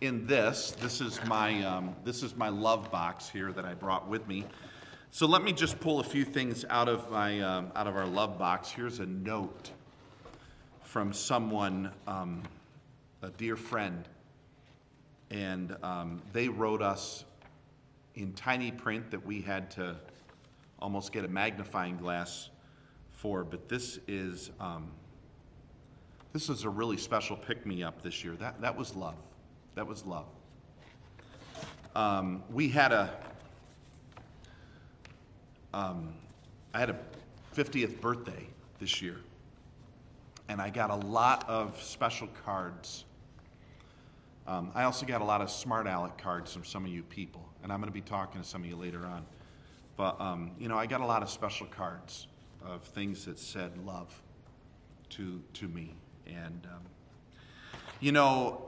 in 0.00 0.26
this. 0.26 0.72
This 0.80 1.00
is 1.00 1.22
my 1.24 1.62
um, 1.64 1.94
this 2.04 2.22
is 2.22 2.36
my 2.36 2.48
love 2.48 2.90
box 2.90 3.28
here 3.28 3.52
that 3.52 3.64
I 3.64 3.74
brought 3.74 4.08
with 4.08 4.26
me. 4.28 4.44
So 5.10 5.26
let 5.26 5.42
me 5.42 5.52
just 5.52 5.80
pull 5.80 6.00
a 6.00 6.04
few 6.04 6.24
things 6.24 6.64
out 6.70 6.88
of 6.88 7.10
my 7.10 7.40
um, 7.40 7.72
out 7.74 7.86
of 7.86 7.96
our 7.96 8.06
love 8.06 8.38
box. 8.38 8.70
Here's 8.70 9.00
a 9.00 9.06
note 9.06 9.70
from 10.82 11.12
someone, 11.12 11.90
um, 12.06 12.42
a 13.22 13.30
dear 13.30 13.56
friend, 13.56 14.08
and 15.30 15.76
um, 15.82 16.22
they 16.32 16.48
wrote 16.48 16.82
us 16.82 17.24
in 18.14 18.32
tiny 18.32 18.70
print 18.70 19.10
that 19.10 19.24
we 19.24 19.40
had 19.40 19.70
to 19.72 19.96
almost 20.78 21.12
get 21.12 21.24
a 21.24 21.28
magnifying 21.28 21.96
glass 21.96 22.50
for. 23.12 23.42
But 23.42 23.68
this 23.68 23.98
is 24.06 24.50
um, 24.60 24.90
this 26.32 26.48
is 26.48 26.62
a 26.62 26.70
really 26.70 26.98
special 26.98 27.36
pick 27.36 27.66
me 27.66 27.82
up 27.82 28.00
this 28.02 28.22
year. 28.22 28.34
That 28.34 28.60
that 28.60 28.76
was 28.76 28.94
love. 28.94 29.16
That 29.78 29.86
was 29.86 30.04
love. 30.04 30.26
Um, 31.94 32.42
we 32.50 32.68
had 32.68 32.90
a, 32.90 33.16
um, 35.72 36.14
I 36.74 36.80
had 36.80 36.90
a 36.90 36.98
50th 37.54 38.00
birthday 38.00 38.48
this 38.80 39.00
year, 39.00 39.20
and 40.48 40.60
I 40.60 40.70
got 40.70 40.90
a 40.90 40.96
lot 40.96 41.48
of 41.48 41.80
special 41.80 42.26
cards. 42.44 43.04
Um, 44.48 44.72
I 44.74 44.82
also 44.82 45.06
got 45.06 45.20
a 45.20 45.24
lot 45.24 45.42
of 45.42 45.48
smart 45.48 45.86
aleck 45.86 46.18
cards 46.18 46.52
from 46.52 46.64
some 46.64 46.84
of 46.84 46.90
you 46.90 47.04
people, 47.04 47.48
and 47.62 47.72
I'm 47.72 47.78
going 47.78 47.88
to 47.88 47.94
be 47.94 48.00
talking 48.00 48.42
to 48.42 48.46
some 48.48 48.64
of 48.64 48.68
you 48.68 48.74
later 48.74 49.06
on. 49.06 49.24
But, 49.96 50.20
um, 50.20 50.50
you 50.58 50.66
know, 50.66 50.76
I 50.76 50.86
got 50.86 51.02
a 51.02 51.06
lot 51.06 51.22
of 51.22 51.30
special 51.30 51.68
cards 51.68 52.26
of 52.64 52.82
things 52.82 53.26
that 53.26 53.38
said 53.38 53.78
love 53.86 54.12
to, 55.10 55.40
to 55.52 55.68
me. 55.68 55.94
And, 56.26 56.66
um, 56.66 56.82
you 58.00 58.10
know, 58.10 58.67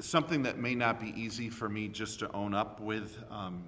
something 0.00 0.42
that 0.42 0.58
may 0.58 0.74
not 0.74 1.00
be 1.00 1.08
easy 1.20 1.48
for 1.48 1.68
me 1.68 1.88
just 1.88 2.18
to 2.20 2.32
own 2.32 2.54
up 2.54 2.80
with. 2.80 3.18
Um, 3.30 3.62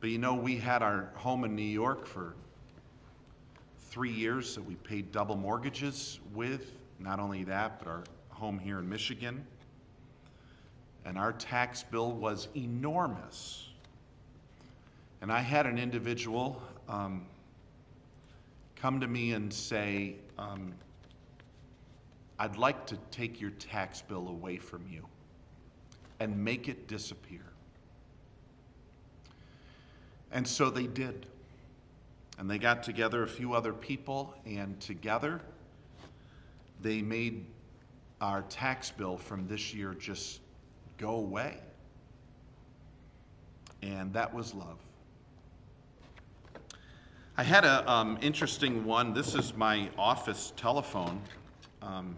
but 0.00 0.10
you 0.10 0.18
know, 0.18 0.34
we 0.34 0.56
had 0.56 0.82
our 0.82 1.10
home 1.14 1.44
in 1.44 1.54
New 1.54 1.62
York 1.62 2.06
for 2.06 2.34
three 3.90 4.10
years 4.10 4.54
that 4.54 4.64
we 4.64 4.74
paid 4.76 5.12
double 5.12 5.36
mortgages 5.36 6.18
with. 6.34 6.72
Not 6.98 7.20
only 7.20 7.44
that, 7.44 7.78
but 7.78 7.88
our 7.88 8.04
home 8.30 8.58
here 8.58 8.78
in 8.78 8.88
Michigan. 8.88 9.44
And 11.04 11.18
our 11.18 11.32
tax 11.32 11.82
bill 11.82 12.12
was 12.12 12.48
enormous. 12.56 13.68
And 15.20 15.30
I 15.30 15.40
had 15.40 15.66
an 15.66 15.78
individual 15.78 16.62
um, 16.88 17.26
come 18.76 19.00
to 19.00 19.06
me 19.06 19.32
and 19.32 19.52
say, 19.52 20.16
um, 20.38 20.72
I'd 22.42 22.56
like 22.56 22.86
to 22.86 22.96
take 23.12 23.40
your 23.40 23.50
tax 23.50 24.02
bill 24.02 24.26
away 24.26 24.56
from 24.56 24.84
you 24.90 25.06
and 26.18 26.36
make 26.36 26.68
it 26.68 26.88
disappear. 26.88 27.44
And 30.32 30.48
so 30.48 30.68
they 30.68 30.88
did. 30.88 31.26
And 32.40 32.50
they 32.50 32.58
got 32.58 32.82
together 32.82 33.22
a 33.22 33.28
few 33.28 33.52
other 33.52 33.72
people, 33.72 34.34
and 34.44 34.80
together 34.80 35.40
they 36.80 37.00
made 37.00 37.46
our 38.20 38.42
tax 38.42 38.90
bill 38.90 39.18
from 39.18 39.46
this 39.46 39.72
year 39.72 39.94
just 39.94 40.40
go 40.98 41.10
away. 41.10 41.60
And 43.82 44.12
that 44.14 44.34
was 44.34 44.52
love. 44.52 44.78
I 47.36 47.44
had 47.44 47.64
an 47.64 47.86
um, 47.86 48.18
interesting 48.20 48.84
one. 48.84 49.14
This 49.14 49.36
is 49.36 49.54
my 49.54 49.88
office 49.96 50.52
telephone. 50.56 51.22
Um, 51.82 52.16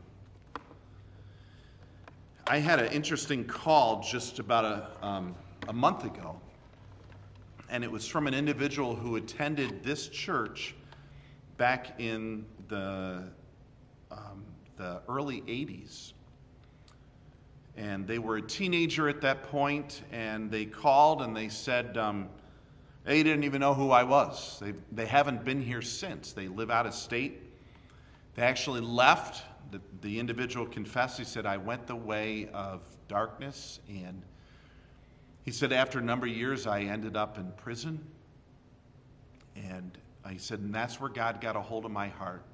I 2.47 2.59
had 2.59 2.79
an 2.79 2.93
interesting 2.93 3.47
call 3.47 4.03
just 4.03 4.39
about 4.39 4.67
a, 4.67 5.07
um, 5.07 5.35
a 5.67 5.73
month 5.73 6.05
ago, 6.05 6.39
and 7.71 7.83
it 7.83 7.91
was 7.91 8.07
from 8.07 8.27
an 8.27 8.35
individual 8.35 8.95
who 8.95 9.17
attended 9.17 9.83
this 9.83 10.09
church 10.09 10.75
back 11.57 11.99
in 11.99 12.45
the, 12.69 13.23
um, 14.11 14.45
the 14.77 15.01
early 15.09 15.41
80s. 15.43 16.13
And 17.79 18.07
they 18.07 18.19
were 18.19 18.37
a 18.37 18.43
teenager 18.43 19.09
at 19.09 19.23
that 19.23 19.45
point, 19.45 20.03
and 20.13 20.51
they 20.51 20.67
called 20.67 21.23
and 21.23 21.35
they 21.35 21.49
said 21.49 21.97
um, 21.97 22.29
they 23.05 23.23
didn't 23.23 23.45
even 23.45 23.63
know 23.63 23.73
who 23.73 23.91
I 23.91 24.03
was. 24.03 24.59
They, 24.61 24.75
they 24.93 25.07
haven't 25.07 25.47
been 25.47 25.63
here 25.63 25.83
since. 25.83 26.33
They 26.33 26.49
live 26.49 26.71
out 26.71 26.85
of 26.85 26.93
state. 26.93 27.41
They 28.35 28.43
actually 28.43 28.83
left 28.83 29.43
the, 29.75 29.81
the 30.02 30.21
individual 30.21 30.66
confessed, 30.66 31.19
he 31.19 31.25
said, 31.25 31.47
I 31.47 31.57
went 31.57 31.88
the 31.88 31.97
way 31.97 32.49
of 32.54 32.83
darkness. 33.09 33.81
And 33.88 34.23
he 35.45 35.50
said, 35.50 35.73
after 35.73 35.99
a 35.99 36.02
number 36.02 36.26
of 36.26 36.33
years, 36.33 36.69
I 36.69 36.83
ended 36.83 37.16
up 37.16 37.38
in 37.38 37.50
prison. 37.57 37.99
And 39.57 39.99
he 40.31 40.38
said, 40.38 40.61
and 40.61 40.73
that's 40.73 41.00
where 41.00 41.11
God 41.11 41.40
got 41.40 41.57
a 41.57 41.61
hold 41.61 41.85
of 41.85 41.90
my 41.90 42.07
heart. 42.07 42.45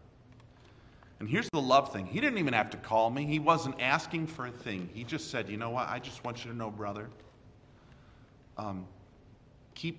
And 1.18 1.28
here's 1.28 1.48
the 1.52 1.60
love 1.60 1.92
thing. 1.92 2.06
He 2.06 2.20
didn't 2.20 2.38
even 2.38 2.54
have 2.54 2.70
to 2.70 2.78
call 2.78 3.10
me. 3.10 3.26
He 3.26 3.38
wasn't 3.38 3.78
asking 3.82 4.26
for 4.26 4.46
a 4.46 4.50
thing. 4.50 4.88
He 4.94 5.04
just 5.04 5.30
said, 5.30 5.50
you 5.50 5.58
know 5.58 5.68
what? 5.68 5.90
I 5.90 5.98
just 5.98 6.24
want 6.24 6.42
you 6.42 6.50
to 6.50 6.56
know, 6.56 6.70
brother, 6.70 7.10
um, 8.56 8.86
keep, 9.74 9.98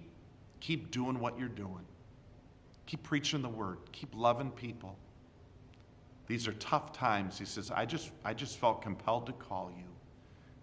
keep 0.59 0.89
doing 0.89 1.19
what 1.19 1.37
you're 1.37 1.49
doing. 1.49 1.85
Keep 2.87 3.03
preaching 3.03 3.43
the 3.43 3.49
word. 3.49 3.77
Keep 3.91 4.15
loving 4.15 4.49
people. 4.49 4.95
These 6.31 6.47
are 6.47 6.53
tough 6.53 6.93
times. 6.93 7.37
He 7.37 7.43
says, 7.43 7.71
I 7.71 7.85
just, 7.85 8.09
I 8.23 8.33
just 8.33 8.57
felt 8.57 8.81
compelled 8.81 9.25
to 9.25 9.33
call 9.33 9.69
you 9.77 9.83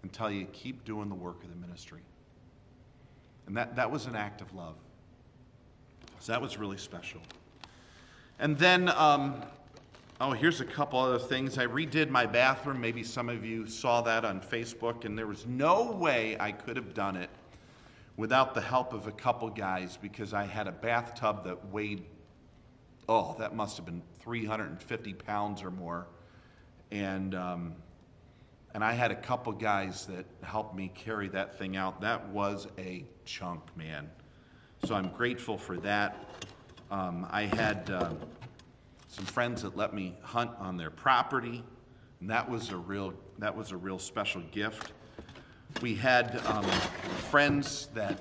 and 0.01 0.11
tell 0.11 0.31
you, 0.31 0.45
keep 0.45 0.83
doing 0.83 1.09
the 1.09 1.15
work 1.15 1.43
of 1.43 1.49
the 1.51 1.55
ministry. 1.55 2.01
And 3.45 3.55
that, 3.55 3.75
that 3.75 3.91
was 3.91 4.07
an 4.07 4.15
act 4.15 4.41
of 4.41 4.51
love. 4.55 4.73
So 6.21 6.31
that 6.31 6.41
was 6.41 6.57
really 6.57 6.77
special. 6.77 7.21
And 8.39 8.57
then 8.57 8.89
um, 8.89 9.43
oh, 10.19 10.31
here's 10.31 10.59
a 10.59 10.65
couple 10.65 10.97
other 10.97 11.19
things. 11.19 11.59
I 11.59 11.67
redid 11.67 12.09
my 12.09 12.25
bathroom. 12.25 12.81
Maybe 12.81 13.03
some 13.03 13.29
of 13.29 13.45
you 13.45 13.67
saw 13.67 14.01
that 14.01 14.25
on 14.25 14.41
Facebook, 14.41 15.05
and 15.05 15.15
there 15.15 15.27
was 15.27 15.45
no 15.45 15.91
way 15.91 16.35
I 16.39 16.51
could 16.51 16.77
have 16.77 16.95
done 16.95 17.15
it 17.15 17.29
without 18.17 18.55
the 18.55 18.61
help 18.61 18.91
of 18.91 19.05
a 19.05 19.11
couple 19.11 19.47
guys 19.51 19.99
because 20.01 20.33
I 20.33 20.45
had 20.45 20.67
a 20.67 20.71
bathtub 20.71 21.43
that 21.43 21.71
weighed, 21.71 22.05
oh, 23.09 23.35
that 23.39 23.55
must 23.55 23.75
have 23.75 23.85
been 23.87 24.03
350 24.19 25.13
pounds 25.15 25.63
or 25.63 25.71
more. 25.71 26.07
And, 26.91 27.33
um, 27.33 27.73
and 28.75 28.83
I 28.83 28.93
had 28.93 29.09
a 29.09 29.15
couple 29.15 29.51
guys 29.51 30.05
that 30.05 30.27
helped 30.43 30.75
me 30.75 30.91
carry 30.93 31.27
that 31.29 31.57
thing 31.57 31.75
out. 31.75 31.99
That 32.01 32.29
was 32.29 32.67
a 32.77 33.03
chunk, 33.25 33.63
man. 33.75 34.09
So 34.85 34.93
I'm 34.93 35.09
grateful 35.09 35.57
for 35.57 35.77
that. 35.77 36.23
Um, 36.91 37.27
I 37.31 37.43
had 37.43 37.89
uh, 37.89 38.13
some 39.07 39.25
friends 39.25 39.63
that 39.63 39.75
let 39.75 39.93
me 39.93 40.15
hunt 40.21 40.51
on 40.59 40.77
their 40.77 40.91
property, 40.91 41.63
and 42.21 42.29
that 42.29 42.47
was 42.47 42.69
a 42.69 42.77
real 42.77 43.13
that 43.39 43.55
was 43.55 43.71
a 43.71 43.77
real 43.77 43.99
special 43.99 44.41
gift. 44.51 44.91
We 45.81 45.95
had 45.95 46.41
um, 46.45 46.63
friends 47.29 47.89
that 47.93 48.19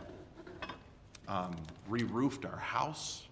um, 1.27 1.57
re-roofed 1.89 2.45
our 2.45 2.59
house, 2.59 3.28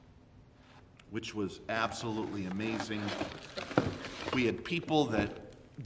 which 1.17 1.35
was 1.35 1.61
absolutely 1.71 2.45
amazing. 2.45 3.01
We 4.35 4.45
had 4.45 4.63
people 4.63 5.07
that 5.07 5.31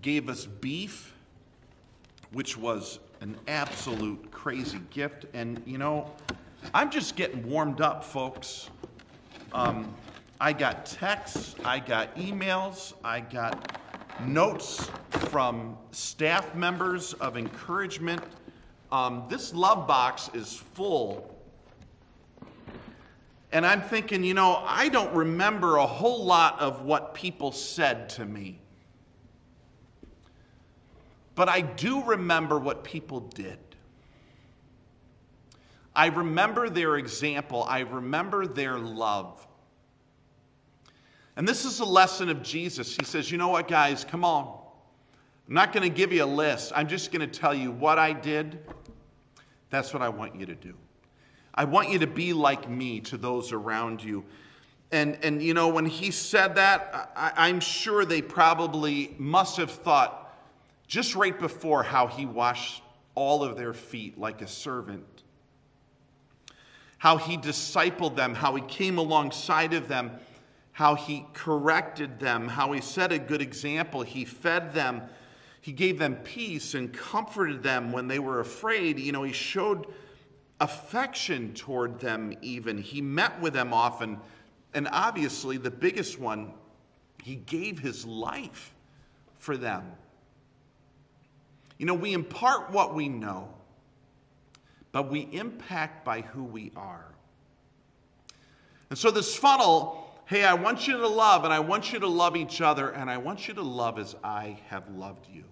gave 0.03 0.29
us 0.29 0.45
beef, 0.45 1.15
which 2.33 2.59
was 2.59 2.99
an 3.21 3.37
absolute 3.47 4.29
crazy 4.33 4.81
gift. 4.91 5.27
And 5.33 5.63
you 5.65 5.79
know, 5.79 6.11
I'm 6.75 6.91
just 6.91 7.15
getting 7.15 7.49
warmed 7.49 7.81
up, 7.81 8.03
folks. 8.03 8.71
Um, 9.53 9.95
I 10.41 10.53
got 10.53 10.85
texts, 10.85 11.55
I 11.65 11.79
got 11.79 12.13
emails, 12.17 12.95
I 13.05 13.21
got 13.21 13.79
notes 14.27 14.91
from 15.11 15.79
staff 15.93 16.57
members 16.57 17.13
of 17.15 17.37
encouragement. 17.37 18.21
Um, 18.91 19.27
this 19.29 19.55
love 19.55 19.87
box 19.87 20.29
is 20.35 20.57
full. 20.57 21.40
And 23.53 23.67
I'm 23.67 23.83
thinking, 23.83 24.23
you 24.23 24.35
know, 24.35 24.63
I 24.65 24.89
don't 24.89 25.13
remember 25.15 25.77
a 25.77 25.87
whole 25.87 26.25
lot 26.25 26.61
of 26.61 26.83
what 26.83 27.15
people 27.15 27.51
said 27.51 28.09
to 28.11 28.25
me. 28.25 28.61
But 31.35 31.49
I 31.49 31.63
do 31.63 32.05
remember 32.05 32.59
what 32.59 32.85
people 32.85 33.21
did. 33.21 33.59
I 35.95 36.07
remember 36.07 36.69
their 36.69 36.97
example. 36.97 37.65
I 37.65 37.81
remember 37.81 38.47
their 38.47 38.79
love. 38.79 39.47
And 41.37 41.49
this 41.49 41.65
is 41.65 41.81
a 41.81 41.85
lesson 41.85 42.29
of 42.29 42.43
Jesus. 42.43 42.95
He 42.95 43.05
says, 43.05 43.31
You 43.31 43.39
know 43.39 43.49
what, 43.49 43.67
guys, 43.67 44.05
come 44.05 44.25
on. 44.25 44.61
I'm 45.49 45.55
not 45.55 45.73
going 45.73 45.83
to 45.83 45.95
give 45.95 46.13
you 46.13 46.23
a 46.23 46.27
list. 46.27 46.73
I'm 46.77 46.87
just 46.87 47.11
going 47.11 47.29
to 47.29 47.41
tell 47.41 47.55
you 47.55 47.73
what 47.73 47.99
I 47.99 48.13
did. 48.13 48.59
That's 49.71 49.93
what 49.93 50.03
I 50.03 50.09
want 50.09 50.37
you 50.37 50.47
to 50.47 50.55
do. 50.55 50.75
I 51.55 51.65
want 51.65 51.91
you 51.91 51.99
to 52.01 52.07
be 52.07 52.33
like 52.33 52.69
me 52.69 53.01
to 53.01 53.17
those 53.17 53.53
around 53.53 54.03
you. 54.03 54.25
And, 54.93 55.19
and 55.23 55.43
you 55.43 55.55
know, 55.55 55.69
when 55.69 55.87
he 55.87 56.11
said 56.11 56.57
that, 56.57 57.13
I, 57.17 57.33
I'm 57.37 57.61
sure 57.61 58.05
they 58.05 58.23
probably 58.23 59.15
must 59.19 59.57
have 59.57 59.71
thought 59.71 60.35
just 60.87 61.15
right 61.15 61.39
before 61.39 61.83
how 61.83 62.07
he 62.07 62.27
washed 62.27 62.83
all 63.15 63.45
of 63.45 63.57
their 63.57 63.73
feet 63.73 64.19
like 64.19 64.43
a 64.43 64.49
servant 64.49 65.21
how 67.01 67.17
he 67.17 67.39
discipled 67.39 68.15
them, 68.15 68.35
how 68.35 68.55
he 68.55 68.61
came 68.61 68.99
alongside 68.99 69.73
of 69.73 69.89
them, 69.89 70.11
how 70.73 70.95
he 70.95 71.25
corrected 71.33 72.21
them, 72.21 72.47
how 72.47 72.73
he 72.73 72.81
set 72.83 73.11
a 73.11 73.19
good 73.19 73.41
example. 73.41 74.03
He 74.03 74.27
fed 74.27 74.75
them, 74.75 75.01
he 75.63 75.73
gave 75.73 75.99
them 75.99 76.17
peace 76.17 76.75
and 76.75 76.93
comforted 76.93 77.63
them 77.63 77.91
when 77.91 78.07
they 78.07 78.19
were 78.19 78.41
afraid. 78.41 78.99
You 78.99 79.13
know, 79.13 79.23
he 79.23 79.33
showed 79.33 79.87
affection 80.61 81.55
toward 81.55 82.01
them, 82.01 82.35
even. 82.43 82.79
He 82.79 83.01
met 83.01 83.41
with 83.41 83.55
them 83.55 83.73
often. 83.73 84.19
And 84.75 84.89
obviously, 84.93 85.57
the 85.57 85.71
biggest 85.71 86.19
one, 86.19 86.53
he 87.23 87.37
gave 87.37 87.79
his 87.79 88.05
life 88.05 88.73
for 89.39 89.57
them. 89.57 89.91
You 91.79 91.87
know, 91.87 91.95
we 91.95 92.13
impart 92.13 92.71
what 92.71 92.95
we 92.95 93.09
know 93.09 93.55
but 94.93 95.11
we 95.11 95.29
impact 95.33 96.05
by 96.05 96.23
who 96.23 96.43
we 96.43 96.73
are. 96.77 97.07
And 98.89 98.99
so, 98.99 99.11
this 99.11 99.37
funnel 99.37 100.07
hey, 100.27 100.45
I 100.45 100.55
want 100.55 100.87
you 100.87 100.97
to 100.97 101.09
love, 101.09 101.43
and 101.43 101.53
I 101.53 101.59
want 101.59 101.93
you 101.93 101.99
to 101.99 102.07
love 102.07 102.37
each 102.37 102.61
other, 102.61 102.91
and 102.91 103.11
I 103.11 103.17
want 103.17 103.49
you 103.49 103.55
to 103.55 103.63
love 103.63 103.99
as 103.99 104.15
I 104.23 104.61
have 104.69 104.89
loved 104.91 105.27
you. 105.29 105.43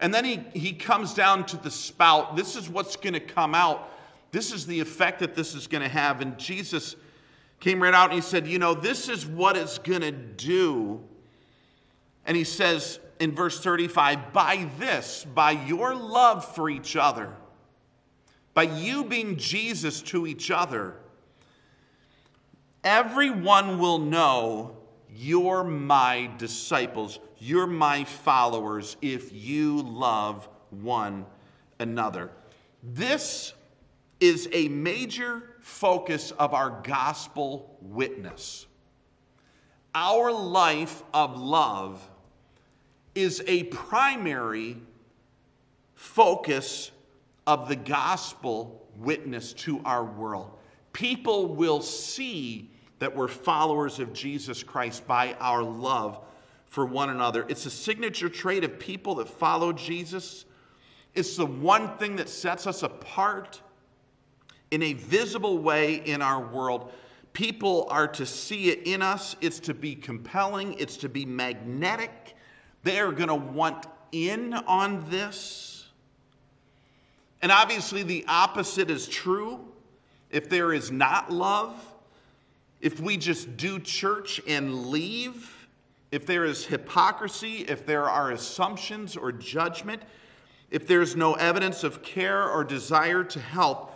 And 0.00 0.12
then 0.14 0.24
he, 0.24 0.40
he 0.54 0.72
comes 0.72 1.12
down 1.12 1.44
to 1.46 1.56
the 1.58 1.70
spout. 1.70 2.34
This 2.34 2.56
is 2.56 2.68
what's 2.68 2.96
going 2.96 3.12
to 3.12 3.20
come 3.20 3.54
out. 3.54 3.90
This 4.32 4.52
is 4.52 4.66
the 4.66 4.80
effect 4.80 5.20
that 5.20 5.34
this 5.34 5.54
is 5.54 5.66
going 5.66 5.82
to 5.82 5.88
have. 5.88 6.20
And 6.20 6.38
Jesus 6.38 6.96
came 7.60 7.82
right 7.82 7.92
out 7.92 8.06
and 8.06 8.14
he 8.14 8.20
said, 8.20 8.46
You 8.46 8.58
know, 8.58 8.74
this 8.74 9.08
is 9.08 9.26
what 9.26 9.56
it's 9.56 9.78
going 9.78 10.00
to 10.00 10.12
do. 10.12 11.00
And 12.24 12.36
he 12.36 12.44
says 12.44 12.98
in 13.18 13.32
verse 13.32 13.60
35 13.60 14.32
By 14.32 14.68
this, 14.78 15.26
by 15.34 15.52
your 15.52 15.94
love 15.94 16.44
for 16.54 16.70
each 16.70 16.96
other, 16.96 17.34
by 18.54 18.62
you 18.64 19.04
being 19.04 19.36
Jesus 19.36 20.00
to 20.02 20.26
each 20.26 20.50
other, 20.50 20.96
everyone 22.82 23.78
will 23.78 23.98
know 23.98 24.79
you're 25.14 25.64
my 25.64 26.30
disciples, 26.38 27.18
you're 27.38 27.66
my 27.66 28.04
followers 28.04 28.96
if 29.02 29.32
you 29.32 29.82
love 29.82 30.48
one 30.70 31.26
another. 31.78 32.30
This 32.82 33.52
is 34.20 34.48
a 34.52 34.68
major 34.68 35.42
focus 35.60 36.30
of 36.32 36.54
our 36.54 36.80
gospel 36.82 37.76
witness. 37.80 38.66
Our 39.94 40.30
life 40.30 41.02
of 41.12 41.38
love 41.38 42.08
is 43.14 43.42
a 43.46 43.64
primary 43.64 44.76
focus 45.94 46.90
of 47.46 47.68
the 47.68 47.76
gospel 47.76 48.86
witness 48.96 49.52
to 49.54 49.80
our 49.84 50.04
world. 50.04 50.50
People 50.92 51.46
will 51.54 51.80
see 51.80 52.70
that 53.00 53.16
we're 53.16 53.28
followers 53.28 53.98
of 53.98 54.12
Jesus 54.12 54.62
Christ 54.62 55.06
by 55.06 55.34
our 55.40 55.62
love 55.62 56.20
for 56.66 56.86
one 56.86 57.10
another. 57.10 57.44
It's 57.48 57.66
a 57.66 57.70
signature 57.70 58.28
trait 58.28 58.62
of 58.62 58.78
people 58.78 59.16
that 59.16 59.28
follow 59.28 59.72
Jesus. 59.72 60.44
It's 61.14 61.36
the 61.36 61.46
one 61.46 61.96
thing 61.98 62.16
that 62.16 62.28
sets 62.28 62.66
us 62.66 62.84
apart 62.84 63.60
in 64.70 64.82
a 64.82 64.92
visible 64.92 65.58
way 65.58 65.96
in 65.96 66.22
our 66.22 66.40
world. 66.40 66.92
People 67.32 67.88
are 67.90 68.06
to 68.08 68.26
see 68.26 68.70
it 68.70 68.86
in 68.86 69.02
us, 69.02 69.34
it's 69.40 69.60
to 69.60 69.74
be 69.74 69.94
compelling, 69.94 70.74
it's 70.78 70.96
to 70.98 71.08
be 71.08 71.24
magnetic. 71.24 72.36
They 72.82 73.00
are 73.00 73.12
going 73.12 73.28
to 73.28 73.34
want 73.34 73.86
in 74.12 74.54
on 74.54 75.08
this. 75.10 75.88
And 77.42 77.50
obviously, 77.50 78.02
the 78.02 78.24
opposite 78.28 78.90
is 78.90 79.08
true. 79.08 79.66
If 80.30 80.48
there 80.48 80.72
is 80.72 80.90
not 80.92 81.32
love, 81.32 81.74
if 82.80 83.00
we 83.00 83.16
just 83.16 83.56
do 83.56 83.78
church 83.78 84.40
and 84.46 84.86
leave, 84.86 85.68
if 86.10 86.26
there 86.26 86.44
is 86.44 86.64
hypocrisy, 86.64 87.64
if 87.68 87.86
there 87.86 88.08
are 88.08 88.32
assumptions 88.32 89.16
or 89.16 89.32
judgment, 89.32 90.02
if 90.70 90.86
there's 90.86 91.16
no 91.16 91.34
evidence 91.34 91.84
of 91.84 92.02
care 92.02 92.48
or 92.48 92.64
desire 92.64 93.24
to 93.24 93.40
help, 93.40 93.92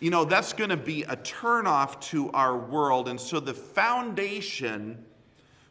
you 0.00 0.10
know, 0.10 0.24
that's 0.24 0.52
going 0.52 0.70
to 0.70 0.76
be 0.76 1.02
a 1.04 1.16
turnoff 1.16 2.00
to 2.00 2.30
our 2.32 2.56
world. 2.56 3.08
And 3.08 3.20
so 3.20 3.40
the 3.40 3.54
foundation 3.54 5.04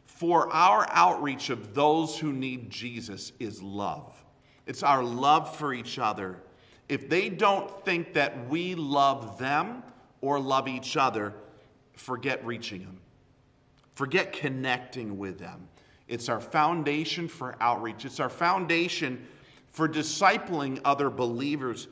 for 0.06 0.52
our 0.52 0.86
outreach 0.90 1.50
of 1.50 1.74
those 1.74 2.18
who 2.18 2.32
need 2.32 2.70
Jesus 2.70 3.32
is 3.40 3.62
love. 3.62 4.14
It's 4.66 4.82
our 4.82 5.02
love 5.02 5.56
for 5.56 5.74
each 5.74 5.98
other 5.98 6.42
if 6.90 7.08
they 7.08 7.28
don't 7.28 7.84
think 7.84 8.14
that 8.14 8.48
we 8.48 8.74
love 8.74 9.38
them 9.38 9.84
or 10.20 10.40
love 10.40 10.66
each 10.66 10.96
other, 10.96 11.32
forget 12.00 12.44
reaching 12.44 12.80
them. 12.80 12.98
Forget 13.94 14.32
connecting 14.32 15.18
with 15.18 15.38
them. 15.38 15.68
It's 16.08 16.28
our 16.28 16.40
foundation 16.40 17.28
for 17.28 17.56
outreach, 17.60 18.04
it's 18.04 18.18
our 18.18 18.28
foundation 18.28 19.26
for 19.70 19.88
discipling 19.88 20.80
other 20.84 21.10
believers. 21.10 21.88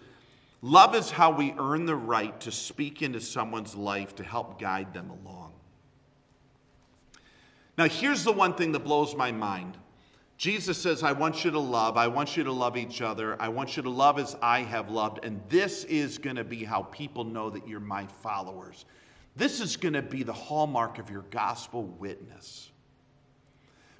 Love 0.60 0.96
is 0.96 1.08
how 1.08 1.30
we 1.30 1.54
earn 1.56 1.86
the 1.86 1.94
right 1.94 2.40
to 2.40 2.50
speak 2.50 3.02
into 3.02 3.20
someone's 3.20 3.76
life 3.76 4.16
to 4.16 4.24
help 4.24 4.58
guide 4.58 4.92
them 4.92 5.10
along. 5.10 5.52
Now, 7.76 7.84
here's 7.84 8.24
the 8.24 8.32
one 8.32 8.54
thing 8.54 8.72
that 8.72 8.80
blows 8.80 9.14
my 9.14 9.30
mind 9.30 9.76
Jesus 10.36 10.78
says, 10.78 11.02
I 11.02 11.12
want 11.12 11.44
you 11.44 11.50
to 11.50 11.58
love. 11.58 11.96
I 11.96 12.06
want 12.06 12.36
you 12.36 12.44
to 12.44 12.52
love 12.52 12.76
each 12.76 13.02
other. 13.02 13.40
I 13.42 13.48
want 13.48 13.76
you 13.76 13.82
to 13.82 13.90
love 13.90 14.20
as 14.20 14.36
I 14.40 14.60
have 14.60 14.88
loved. 14.88 15.24
And 15.24 15.40
this 15.48 15.82
is 15.84 16.16
going 16.16 16.36
to 16.36 16.44
be 16.44 16.64
how 16.64 16.82
people 16.84 17.24
know 17.24 17.50
that 17.50 17.66
you're 17.66 17.80
my 17.80 18.06
followers. 18.06 18.84
This 19.38 19.60
is 19.60 19.76
going 19.76 19.94
to 19.94 20.02
be 20.02 20.24
the 20.24 20.32
hallmark 20.32 20.98
of 20.98 21.10
your 21.10 21.24
gospel 21.30 21.84
witness. 21.84 22.70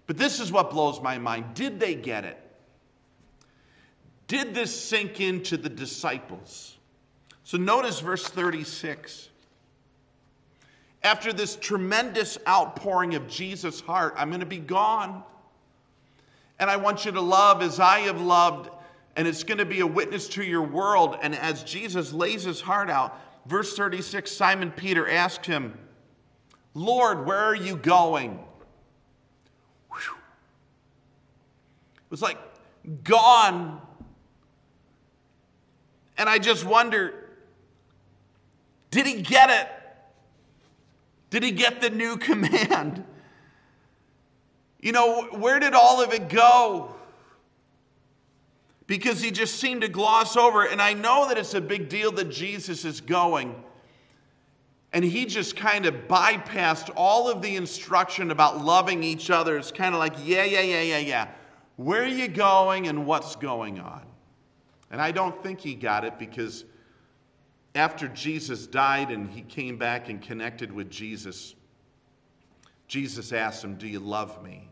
But 0.09 0.18
this 0.18 0.40
is 0.40 0.51
what 0.51 0.70
blows 0.70 1.01
my 1.01 1.18
mind. 1.18 1.55
Did 1.55 1.79
they 1.79 1.94
get 1.94 2.24
it? 2.24 2.37
Did 4.27 4.53
this 4.53 4.79
sink 4.79 5.20
into 5.20 5.57
the 5.57 5.68
disciples? 5.68 6.77
So 7.44 7.57
notice 7.57 8.01
verse 8.01 8.27
36. 8.27 9.29
After 11.05 11.33
this 11.33 11.55
tremendous 11.55 12.37
outpouring 12.46 13.14
of 13.14 13.29
Jesus' 13.29 13.81
heart, 13.81 14.14
I'm 14.16 14.31
going 14.31 14.40
to 14.40 14.46
be 14.46 14.59
gone. 14.59 15.22
And 16.59 16.68
I 16.68 16.79
want 16.79 17.05
you 17.05 17.12
to 17.12 17.20
love 17.20 17.62
as 17.62 17.79
I 17.79 18.01
have 18.01 18.20
loved, 18.20 18.70
and 19.14 19.29
it's 19.29 19.44
going 19.44 19.59
to 19.59 19.64
be 19.64 19.81
a 19.81 19.87
witness 19.87 20.27
to 20.31 20.42
your 20.42 20.62
world. 20.62 21.16
And 21.22 21.37
as 21.37 21.62
Jesus 21.62 22.12
lays 22.12 22.42
his 22.42 22.61
heart 22.61 22.90
out, 22.90 23.16
verse 23.48 23.74
36, 23.74 24.30
Simon 24.30 24.70
Peter 24.70 25.08
asked 25.08 25.46
him, 25.46 25.78
Lord, 26.74 27.26
where 27.26 27.38
are 27.38 27.54
you 27.54 27.76
going? 27.76 28.38
Whew. 29.90 30.16
It 31.96 32.11
was 32.11 32.22
like 32.22 32.38
gone. 33.04 33.80
And 36.16 36.28
I 36.28 36.38
just 36.38 36.64
wonder 36.64 37.24
did 38.90 39.06
he 39.06 39.20
get 39.20 39.50
it? 39.50 39.68
Did 41.30 41.42
he 41.42 41.50
get 41.50 41.80
the 41.80 41.90
new 41.90 42.16
command? 42.18 43.04
You 44.80 44.92
know, 44.92 45.24
where 45.32 45.58
did 45.58 45.74
all 45.74 46.02
of 46.02 46.12
it 46.12 46.28
go? 46.28 46.94
Because 48.88 49.20
he 49.20 49.31
just 49.31 49.61
seemed 49.61 49.83
to 49.83 49.88
gloss 49.88 50.37
over 50.37 50.64
it. 50.64 50.72
And 50.72 50.83
I 50.83 50.94
know 50.94 51.29
that 51.29 51.38
it's 51.38 51.55
a 51.55 51.61
big 51.61 51.88
deal 51.88 52.11
that 52.12 52.31
Jesus 52.31 52.85
is 52.85 53.01
going. 53.01 53.55
And 54.92 55.05
he 55.05 55.27
just 55.27 55.55
kind 55.55 55.85
of 55.87 55.94
bypassed 56.09 56.90
all 56.96 57.31
of 57.31 57.42
the 57.42 57.55
instruction 57.55 58.31
about 58.31 58.64
loving 58.64 59.05
each 59.05 59.31
other. 59.31 59.59
It's 59.59 59.70
kind 59.70 59.94
of 59.94 60.01
like, 60.01 60.14
yeah, 60.24 60.44
yeah, 60.44 60.62
yeah, 60.62 60.81
yeah, 60.81 60.98
yeah. 60.98 61.29
Where 61.77 62.03
are 62.03 62.07
you 62.07 62.29
going 62.29 62.88
and 62.88 63.07
what's 63.07 63.37
going 63.37 63.79
on? 63.79 64.07
And 64.90 65.01
I 65.01 65.12
don't 65.12 65.40
think 65.42 65.61
he 65.61 65.74
got 65.74 66.05
it 66.05 66.18
because 66.18 66.64
after 67.74 68.09
Jesus 68.09 68.66
died 68.66 69.11
and 69.11 69.31
he 69.31 69.42
came 69.42 69.77
back 69.77 70.09
and 70.09 70.22
connected 70.22 70.72
with 70.72 70.90
Jesus, 70.90 71.55
Jesus 72.87 73.33
asked 73.35 73.62
him, 73.62 73.74
Do 73.74 73.87
you 73.87 74.01
love 74.01 74.42
me? 74.42 74.70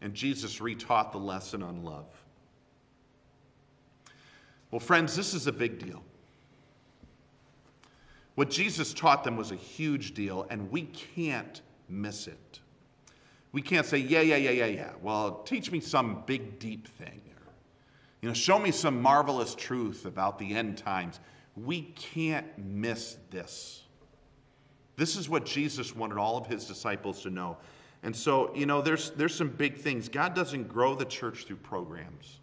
And 0.00 0.14
Jesus 0.14 0.58
retaught 0.58 1.12
the 1.12 1.18
lesson 1.18 1.62
on 1.62 1.84
love. 1.84 2.06
Well, 4.72 4.80
friends, 4.80 5.14
this 5.14 5.34
is 5.34 5.46
a 5.46 5.52
big 5.52 5.78
deal. 5.78 6.02
What 8.34 8.50
Jesus 8.50 8.92
taught 8.92 9.22
them 9.22 9.36
was 9.36 9.52
a 9.52 9.56
huge 9.56 10.14
deal, 10.14 10.46
and 10.50 10.68
we 10.72 10.82
can't 10.82 11.60
miss 11.88 12.26
it. 12.26 12.60
We 13.52 13.62
can't 13.62 13.86
say, 13.86 13.98
yeah, 13.98 14.22
yeah, 14.22 14.36
yeah, 14.36 14.50
yeah, 14.50 14.66
yeah. 14.66 14.90
Well, 15.02 15.42
teach 15.44 15.70
me 15.70 15.78
some 15.78 16.24
big, 16.26 16.58
deep 16.58 16.88
thing. 16.88 17.20
You 18.22 18.28
know, 18.28 18.34
show 18.34 18.58
me 18.58 18.70
some 18.70 19.02
marvelous 19.02 19.54
truth 19.54 20.06
about 20.06 20.38
the 20.38 20.54
end 20.54 20.78
times. 20.78 21.18
We 21.56 21.82
can't 21.96 22.46
miss 22.56 23.18
this. 23.30 23.82
This 24.96 25.16
is 25.16 25.28
what 25.28 25.44
Jesus 25.44 25.94
wanted 25.94 26.18
all 26.18 26.38
of 26.38 26.46
his 26.46 26.64
disciples 26.64 27.22
to 27.22 27.30
know. 27.30 27.56
And 28.04 28.14
so, 28.14 28.54
you 28.54 28.64
know, 28.64 28.80
there's, 28.80 29.10
there's 29.10 29.34
some 29.34 29.48
big 29.48 29.76
things. 29.76 30.08
God 30.08 30.34
doesn't 30.34 30.68
grow 30.68 30.94
the 30.94 31.04
church 31.04 31.46
through 31.46 31.56
programs, 31.56 32.38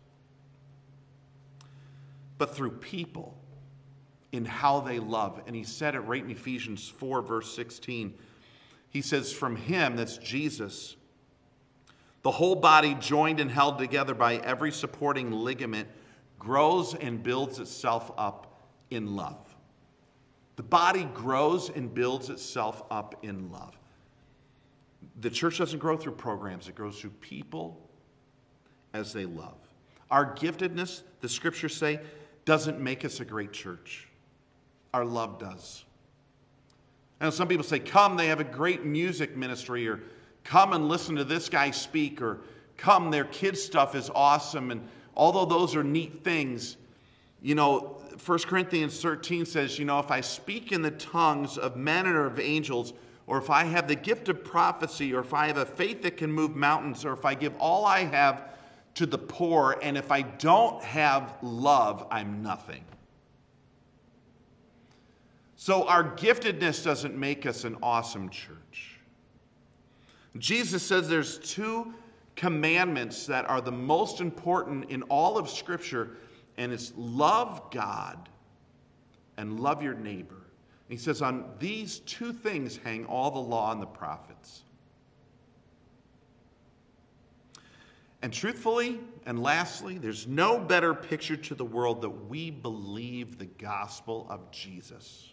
but 2.39 2.55
through 2.55 2.71
people 2.71 3.37
in 4.31 4.45
how 4.45 4.79
they 4.79 4.97
love. 4.97 5.41
And 5.45 5.55
he 5.55 5.63
said 5.63 5.93
it 5.93 5.99
right 5.99 6.23
in 6.23 6.31
Ephesians 6.31 6.87
4, 6.87 7.21
verse 7.21 7.53
16. 7.53 8.15
He 8.89 9.01
says, 9.01 9.31
From 9.31 9.55
him, 9.55 9.95
that's 9.95 10.17
Jesus, 10.17 10.95
the 12.23 12.31
whole 12.31 12.55
body, 12.55 12.95
joined 12.95 13.39
and 13.39 13.51
held 13.51 13.77
together 13.77 14.15
by 14.15 14.37
every 14.37 14.71
supporting 14.71 15.31
ligament, 15.31 15.87
grows 16.39 16.95
and 16.95 17.21
builds 17.21 17.59
itself 17.59 18.11
up 18.17 18.61
in 18.89 19.15
love. 19.15 19.55
The 20.55 20.63
body 20.63 21.05
grows 21.13 21.69
and 21.69 21.93
builds 21.93 22.29
itself 22.29 22.83
up 22.89 23.23
in 23.23 23.51
love. 23.51 23.77
The 25.21 25.29
church 25.29 25.57
doesn't 25.57 25.79
grow 25.79 25.97
through 25.97 26.13
programs, 26.13 26.67
it 26.67 26.75
grows 26.75 26.99
through 26.99 27.11
people 27.21 27.89
as 28.93 29.13
they 29.13 29.25
love. 29.25 29.57
Our 30.09 30.33
giftedness, 30.35 31.03
the 31.21 31.29
scriptures 31.29 31.75
say, 31.75 31.99
doesn't 32.49 32.79
make 32.79 33.05
us 33.05 33.19
a 33.19 33.25
great 33.25 33.53
church. 33.53 34.07
Our 34.91 35.05
love 35.05 35.37
does. 35.37 35.85
And 37.19 37.31
some 37.31 37.47
people 37.47 37.63
say, 37.63 37.77
Come, 37.77 38.17
they 38.17 38.25
have 38.25 38.39
a 38.39 38.43
great 38.43 38.83
music 38.83 39.37
ministry, 39.37 39.87
or 39.87 39.99
come 40.43 40.73
and 40.73 40.87
listen 40.87 41.15
to 41.17 41.23
this 41.23 41.47
guy 41.47 41.69
speak, 41.69 42.23
or 42.23 42.39
come, 42.75 43.11
their 43.11 43.25
kids' 43.25 43.61
stuff 43.61 43.93
is 43.93 44.09
awesome. 44.15 44.71
And 44.71 44.81
although 45.15 45.45
those 45.45 45.75
are 45.75 45.83
neat 45.83 46.23
things, 46.23 46.77
you 47.39 47.53
know, 47.53 48.01
1 48.25 48.39
Corinthians 48.39 48.99
13 48.99 49.45
says, 49.45 49.77
you 49.77 49.85
know, 49.85 49.99
if 49.99 50.09
I 50.09 50.21
speak 50.21 50.71
in 50.71 50.81
the 50.81 50.89
tongues 50.89 51.59
of 51.59 51.75
men 51.75 52.07
or 52.07 52.25
of 52.25 52.39
angels, 52.39 52.93
or 53.27 53.37
if 53.37 53.51
I 53.51 53.63
have 53.63 53.87
the 53.87 53.93
gift 53.93 54.27
of 54.27 54.43
prophecy, 54.43 55.13
or 55.13 55.19
if 55.19 55.35
I 55.35 55.45
have 55.45 55.57
a 55.57 55.67
faith 55.67 56.01
that 56.01 56.17
can 56.17 56.31
move 56.31 56.55
mountains, 56.55 57.05
or 57.05 57.13
if 57.13 57.25
I 57.25 57.35
give 57.35 57.53
all 57.59 57.85
I 57.85 58.05
have 58.05 58.49
to 58.99 59.05
the 59.05 59.17
poor, 59.17 59.77
and 59.81 59.97
if 59.97 60.11
I 60.11 60.23
don't 60.23 60.83
have 60.83 61.35
love, 61.41 62.05
I'm 62.11 62.43
nothing. 62.43 62.83
So 65.55 65.87
our 65.87 66.03
giftedness 66.03 66.83
doesn't 66.83 67.15
make 67.17 67.45
us 67.45 67.63
an 67.63 67.77
awesome 67.81 68.27
church. 68.27 68.99
Jesus 70.37 70.83
says 70.83 71.07
there's 71.07 71.37
two 71.37 71.93
commandments 72.35 73.25
that 73.27 73.49
are 73.49 73.61
the 73.61 73.71
most 73.71 74.19
important 74.19 74.89
in 74.89 75.03
all 75.03 75.37
of 75.37 75.49
Scripture, 75.49 76.17
and 76.57 76.73
it's 76.73 76.91
love 76.97 77.71
God 77.71 78.27
and 79.37 79.61
love 79.61 79.81
your 79.81 79.93
neighbor. 79.93 80.35
And 80.89 80.89
He 80.89 80.97
says, 80.97 81.21
on 81.21 81.45
these 81.57 81.99
two 81.99 82.33
things 82.33 82.75
hang 82.75 83.05
all 83.05 83.31
the 83.31 83.39
law 83.39 83.71
and 83.71 83.81
the 83.81 83.87
prophets. 83.87 84.63
And 88.21 88.33
truthfully, 88.33 88.99
and 89.25 89.41
lastly, 89.41 89.97
there's 89.97 90.27
no 90.27 90.59
better 90.59 90.93
picture 90.93 91.37
to 91.37 91.55
the 91.55 91.65
world 91.65 92.01
that 92.01 92.27
we 92.27 92.51
believe 92.51 93.37
the 93.37 93.45
gospel 93.45 94.27
of 94.29 94.51
Jesus 94.51 95.29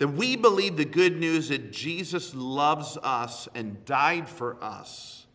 that 0.00 0.08
we 0.08 0.34
believe 0.34 0.78
the 0.78 0.84
good 0.84 1.18
news 1.20 1.50
that 1.50 1.70
Jesus 1.70 2.34
loves 2.34 2.96
us 3.02 3.48
and 3.54 3.84
died 3.84 4.26
for 4.26 4.56
us 4.64 5.26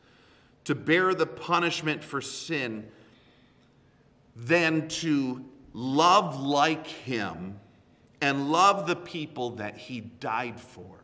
to 0.64 0.74
bear 0.74 1.14
the 1.14 1.28
punishment 1.28 2.04
for 2.04 2.20
sin 2.20 2.88
than 4.36 4.88
to 4.88 5.46
love 5.72 6.40
like 6.40 6.88
him 6.88 7.60
and 8.22 8.52
love 8.52 8.88
the 8.88 8.96
people 8.96 9.52
that 9.52 9.78
he 9.78 10.02
died 10.02 10.60
for. 10.60 10.98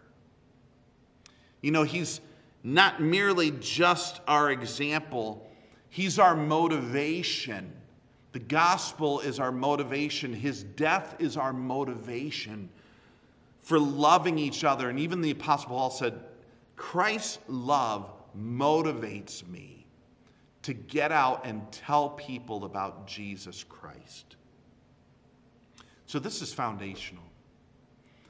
You 1.61 1.69
know, 1.69 1.83
he's 1.83 2.19
not 2.63 3.01
merely 3.01 3.51
just 3.59 4.21
our 4.27 4.51
example, 4.51 5.49
he's 5.89 6.19
our 6.19 6.35
motivation. 6.35 7.71
The 8.33 8.39
gospel 8.39 9.19
is 9.19 9.39
our 9.39 9.51
motivation, 9.51 10.33
his 10.33 10.63
death 10.63 11.15
is 11.19 11.37
our 11.37 11.53
motivation 11.53 12.69
for 13.59 13.79
loving 13.79 14.37
each 14.37 14.63
other. 14.63 14.89
And 14.89 14.99
even 14.99 15.21
the 15.21 15.31
Apostle 15.31 15.69
Paul 15.69 15.89
said, 15.91 16.19
Christ's 16.75 17.39
love 17.47 18.11
motivates 18.37 19.47
me 19.47 19.85
to 20.63 20.73
get 20.73 21.11
out 21.11 21.45
and 21.45 21.69
tell 21.71 22.09
people 22.09 22.65
about 22.65 23.07
Jesus 23.07 23.63
Christ. 23.63 24.35
So 26.05 26.19
this 26.19 26.41
is 26.41 26.53
foundational. 26.53 27.23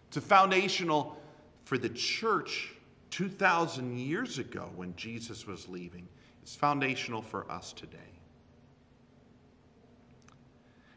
It's 0.07 0.17
a 0.17 0.21
foundational 0.21 1.17
for 1.63 1.77
the 1.77 1.89
church 1.89 2.73
2,000 3.11 3.99
years 3.99 4.39
ago 4.39 4.69
when 4.75 4.95
Jesus 4.95 5.45
was 5.45 5.69
leaving. 5.69 6.07
is 6.43 6.55
foundational 6.55 7.21
for 7.21 7.49
us 7.51 7.73
today. 7.73 7.97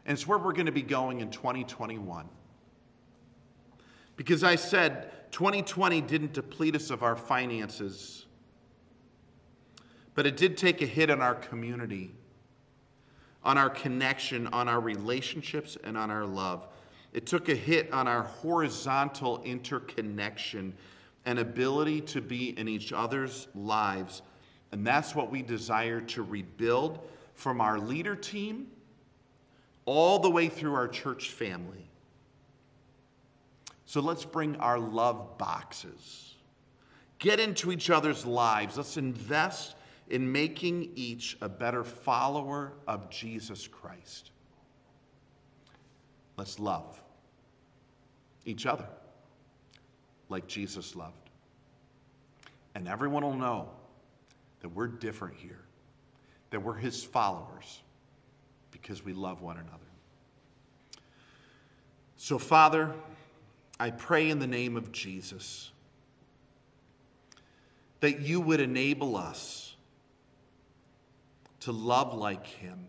And 0.05 0.15
it's 0.15 0.25
where 0.25 0.37
we're 0.37 0.53
going 0.53 0.65
to 0.65 0.71
be 0.71 0.81
going 0.81 1.19
in 1.19 1.29
2021. 1.29 2.27
Because 4.15 4.43
I 4.43 4.55
said 4.55 5.11
2020 5.31 6.01
didn't 6.01 6.33
deplete 6.33 6.75
us 6.75 6.89
of 6.89 7.03
our 7.03 7.15
finances, 7.15 8.25
but 10.13 10.25
it 10.25 10.37
did 10.37 10.57
take 10.57 10.81
a 10.81 10.85
hit 10.85 11.09
on 11.09 11.21
our 11.21 11.35
community, 11.35 12.11
on 13.43 13.57
our 13.57 13.69
connection, 13.69 14.47
on 14.47 14.69
our 14.69 14.79
relationships, 14.79 15.77
and 15.83 15.97
on 15.97 16.09
our 16.09 16.25
love. 16.25 16.67
It 17.11 17.25
took 17.25 17.49
a 17.49 17.55
hit 17.55 17.91
on 17.91 18.07
our 18.07 18.23
horizontal 18.23 19.41
interconnection 19.43 20.73
and 21.25 21.39
ability 21.39 22.01
to 22.01 22.21
be 22.21 22.57
in 22.57 22.67
each 22.67 22.93
other's 22.93 23.47
lives. 23.55 24.21
And 24.71 24.85
that's 24.85 25.15
what 25.15 25.31
we 25.31 25.41
desire 25.41 26.01
to 26.01 26.23
rebuild 26.23 26.99
from 27.33 27.61
our 27.61 27.79
leader 27.79 28.15
team 28.15 28.67
all 29.85 30.19
the 30.19 30.29
way 30.29 30.47
through 30.49 30.75
our 30.75 30.87
church 30.87 31.31
family. 31.31 31.89
So 33.85 34.01
let's 34.01 34.25
bring 34.25 34.55
our 34.57 34.79
love 34.79 35.37
boxes. 35.37 36.35
get 37.17 37.39
into 37.39 37.71
each 37.71 37.89
other's 37.89 38.25
lives. 38.25 38.77
Let's 38.77 38.97
invest 38.97 39.75
in 40.09 40.31
making 40.31 40.91
each 40.95 41.37
a 41.41 41.49
better 41.49 41.83
follower 41.83 42.73
of 42.87 43.09
Jesus 43.09 43.67
Christ. 43.67 44.31
Let's 46.37 46.59
love 46.59 47.01
each 48.45 48.65
other 48.65 48.85
like 50.29 50.47
Jesus 50.47 50.95
loved. 50.95 51.29
And 52.73 52.87
everyone 52.87 53.23
will 53.23 53.35
know 53.35 53.69
that 54.61 54.69
we're 54.69 54.87
different 54.87 55.35
here, 55.37 55.61
that 56.49 56.61
we're 56.61 56.75
his 56.75 57.03
followers 57.03 57.81
because 58.71 59.03
we 59.03 59.13
love 59.13 59.41
one 59.41 59.57
another. 59.57 59.79
So, 62.17 62.37
Father, 62.37 62.91
I 63.79 63.91
pray 63.91 64.29
in 64.29 64.39
the 64.39 64.47
name 64.47 64.77
of 64.77 64.91
Jesus 64.91 65.71
that 67.99 68.19
you 68.19 68.39
would 68.41 68.59
enable 68.59 69.15
us 69.15 69.75
to 71.61 71.71
love 71.71 72.13
like 72.13 72.45
him. 72.45 72.87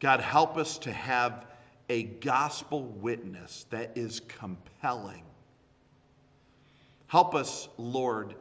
God, 0.00 0.20
help 0.20 0.56
us 0.56 0.78
to 0.78 0.92
have 0.92 1.46
a 1.88 2.04
gospel 2.04 2.82
witness 2.82 3.66
that 3.70 3.96
is 3.96 4.20
compelling. 4.20 5.24
Help 7.06 7.34
us, 7.34 7.68
Lord, 7.78 8.34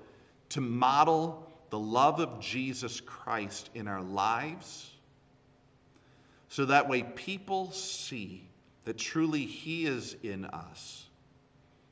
to 0.50 0.62
model 0.62 1.50
the 1.70 1.80
love 1.80 2.20
of 2.20 2.40
Jesus 2.40 3.02
Christ 3.02 3.70
in 3.74 3.88
our 3.88 4.02
lives 4.02 4.92
so 6.50 6.66
that 6.66 6.88
way 6.88 7.04
people 7.04 7.72
see 7.72 8.48
that 8.86 8.98
truly 8.98 9.46
He 9.46 9.86
is 9.86 10.16
in 10.24 10.46
us. 10.46 11.06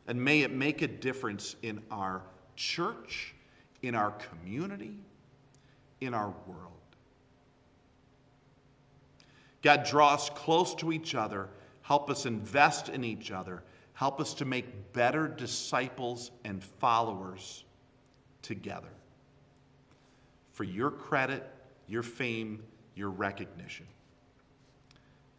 And 0.07 0.23
may 0.23 0.41
it 0.41 0.51
make 0.51 0.81
a 0.81 0.87
difference 0.87 1.55
in 1.61 1.81
our 1.91 2.21
church, 2.55 3.33
in 3.81 3.95
our 3.95 4.11
community, 4.11 4.97
in 5.99 6.13
our 6.13 6.33
world. 6.47 6.74
God, 9.65 9.83
draw 9.83 10.13
us 10.13 10.29
close 10.29 10.75
to 10.75 10.91
each 10.91 11.15
other. 11.15 11.49
Help 11.81 12.11
us 12.11 12.27
invest 12.27 12.87
in 12.87 13.03
each 13.03 13.31
other. 13.31 13.63
Help 13.93 14.21
us 14.21 14.35
to 14.35 14.45
make 14.45 14.93
better 14.93 15.27
disciples 15.27 16.29
and 16.43 16.63
followers 16.63 17.65
together. 18.43 18.93
For 20.51 20.65
your 20.65 20.91
credit, 20.91 21.49
your 21.87 22.03
fame, 22.03 22.61
your 22.93 23.09
recognition. 23.09 23.87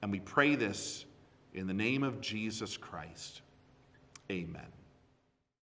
And 0.03 0.11
we 0.11 0.19
pray 0.19 0.57
this 0.57 1.05
in 1.55 1.69
the 1.69 1.75
name 1.75 2.03
of 2.03 2.21
Jesus 2.21 2.77
Christ. 2.77 3.43
Amen. 4.29 4.76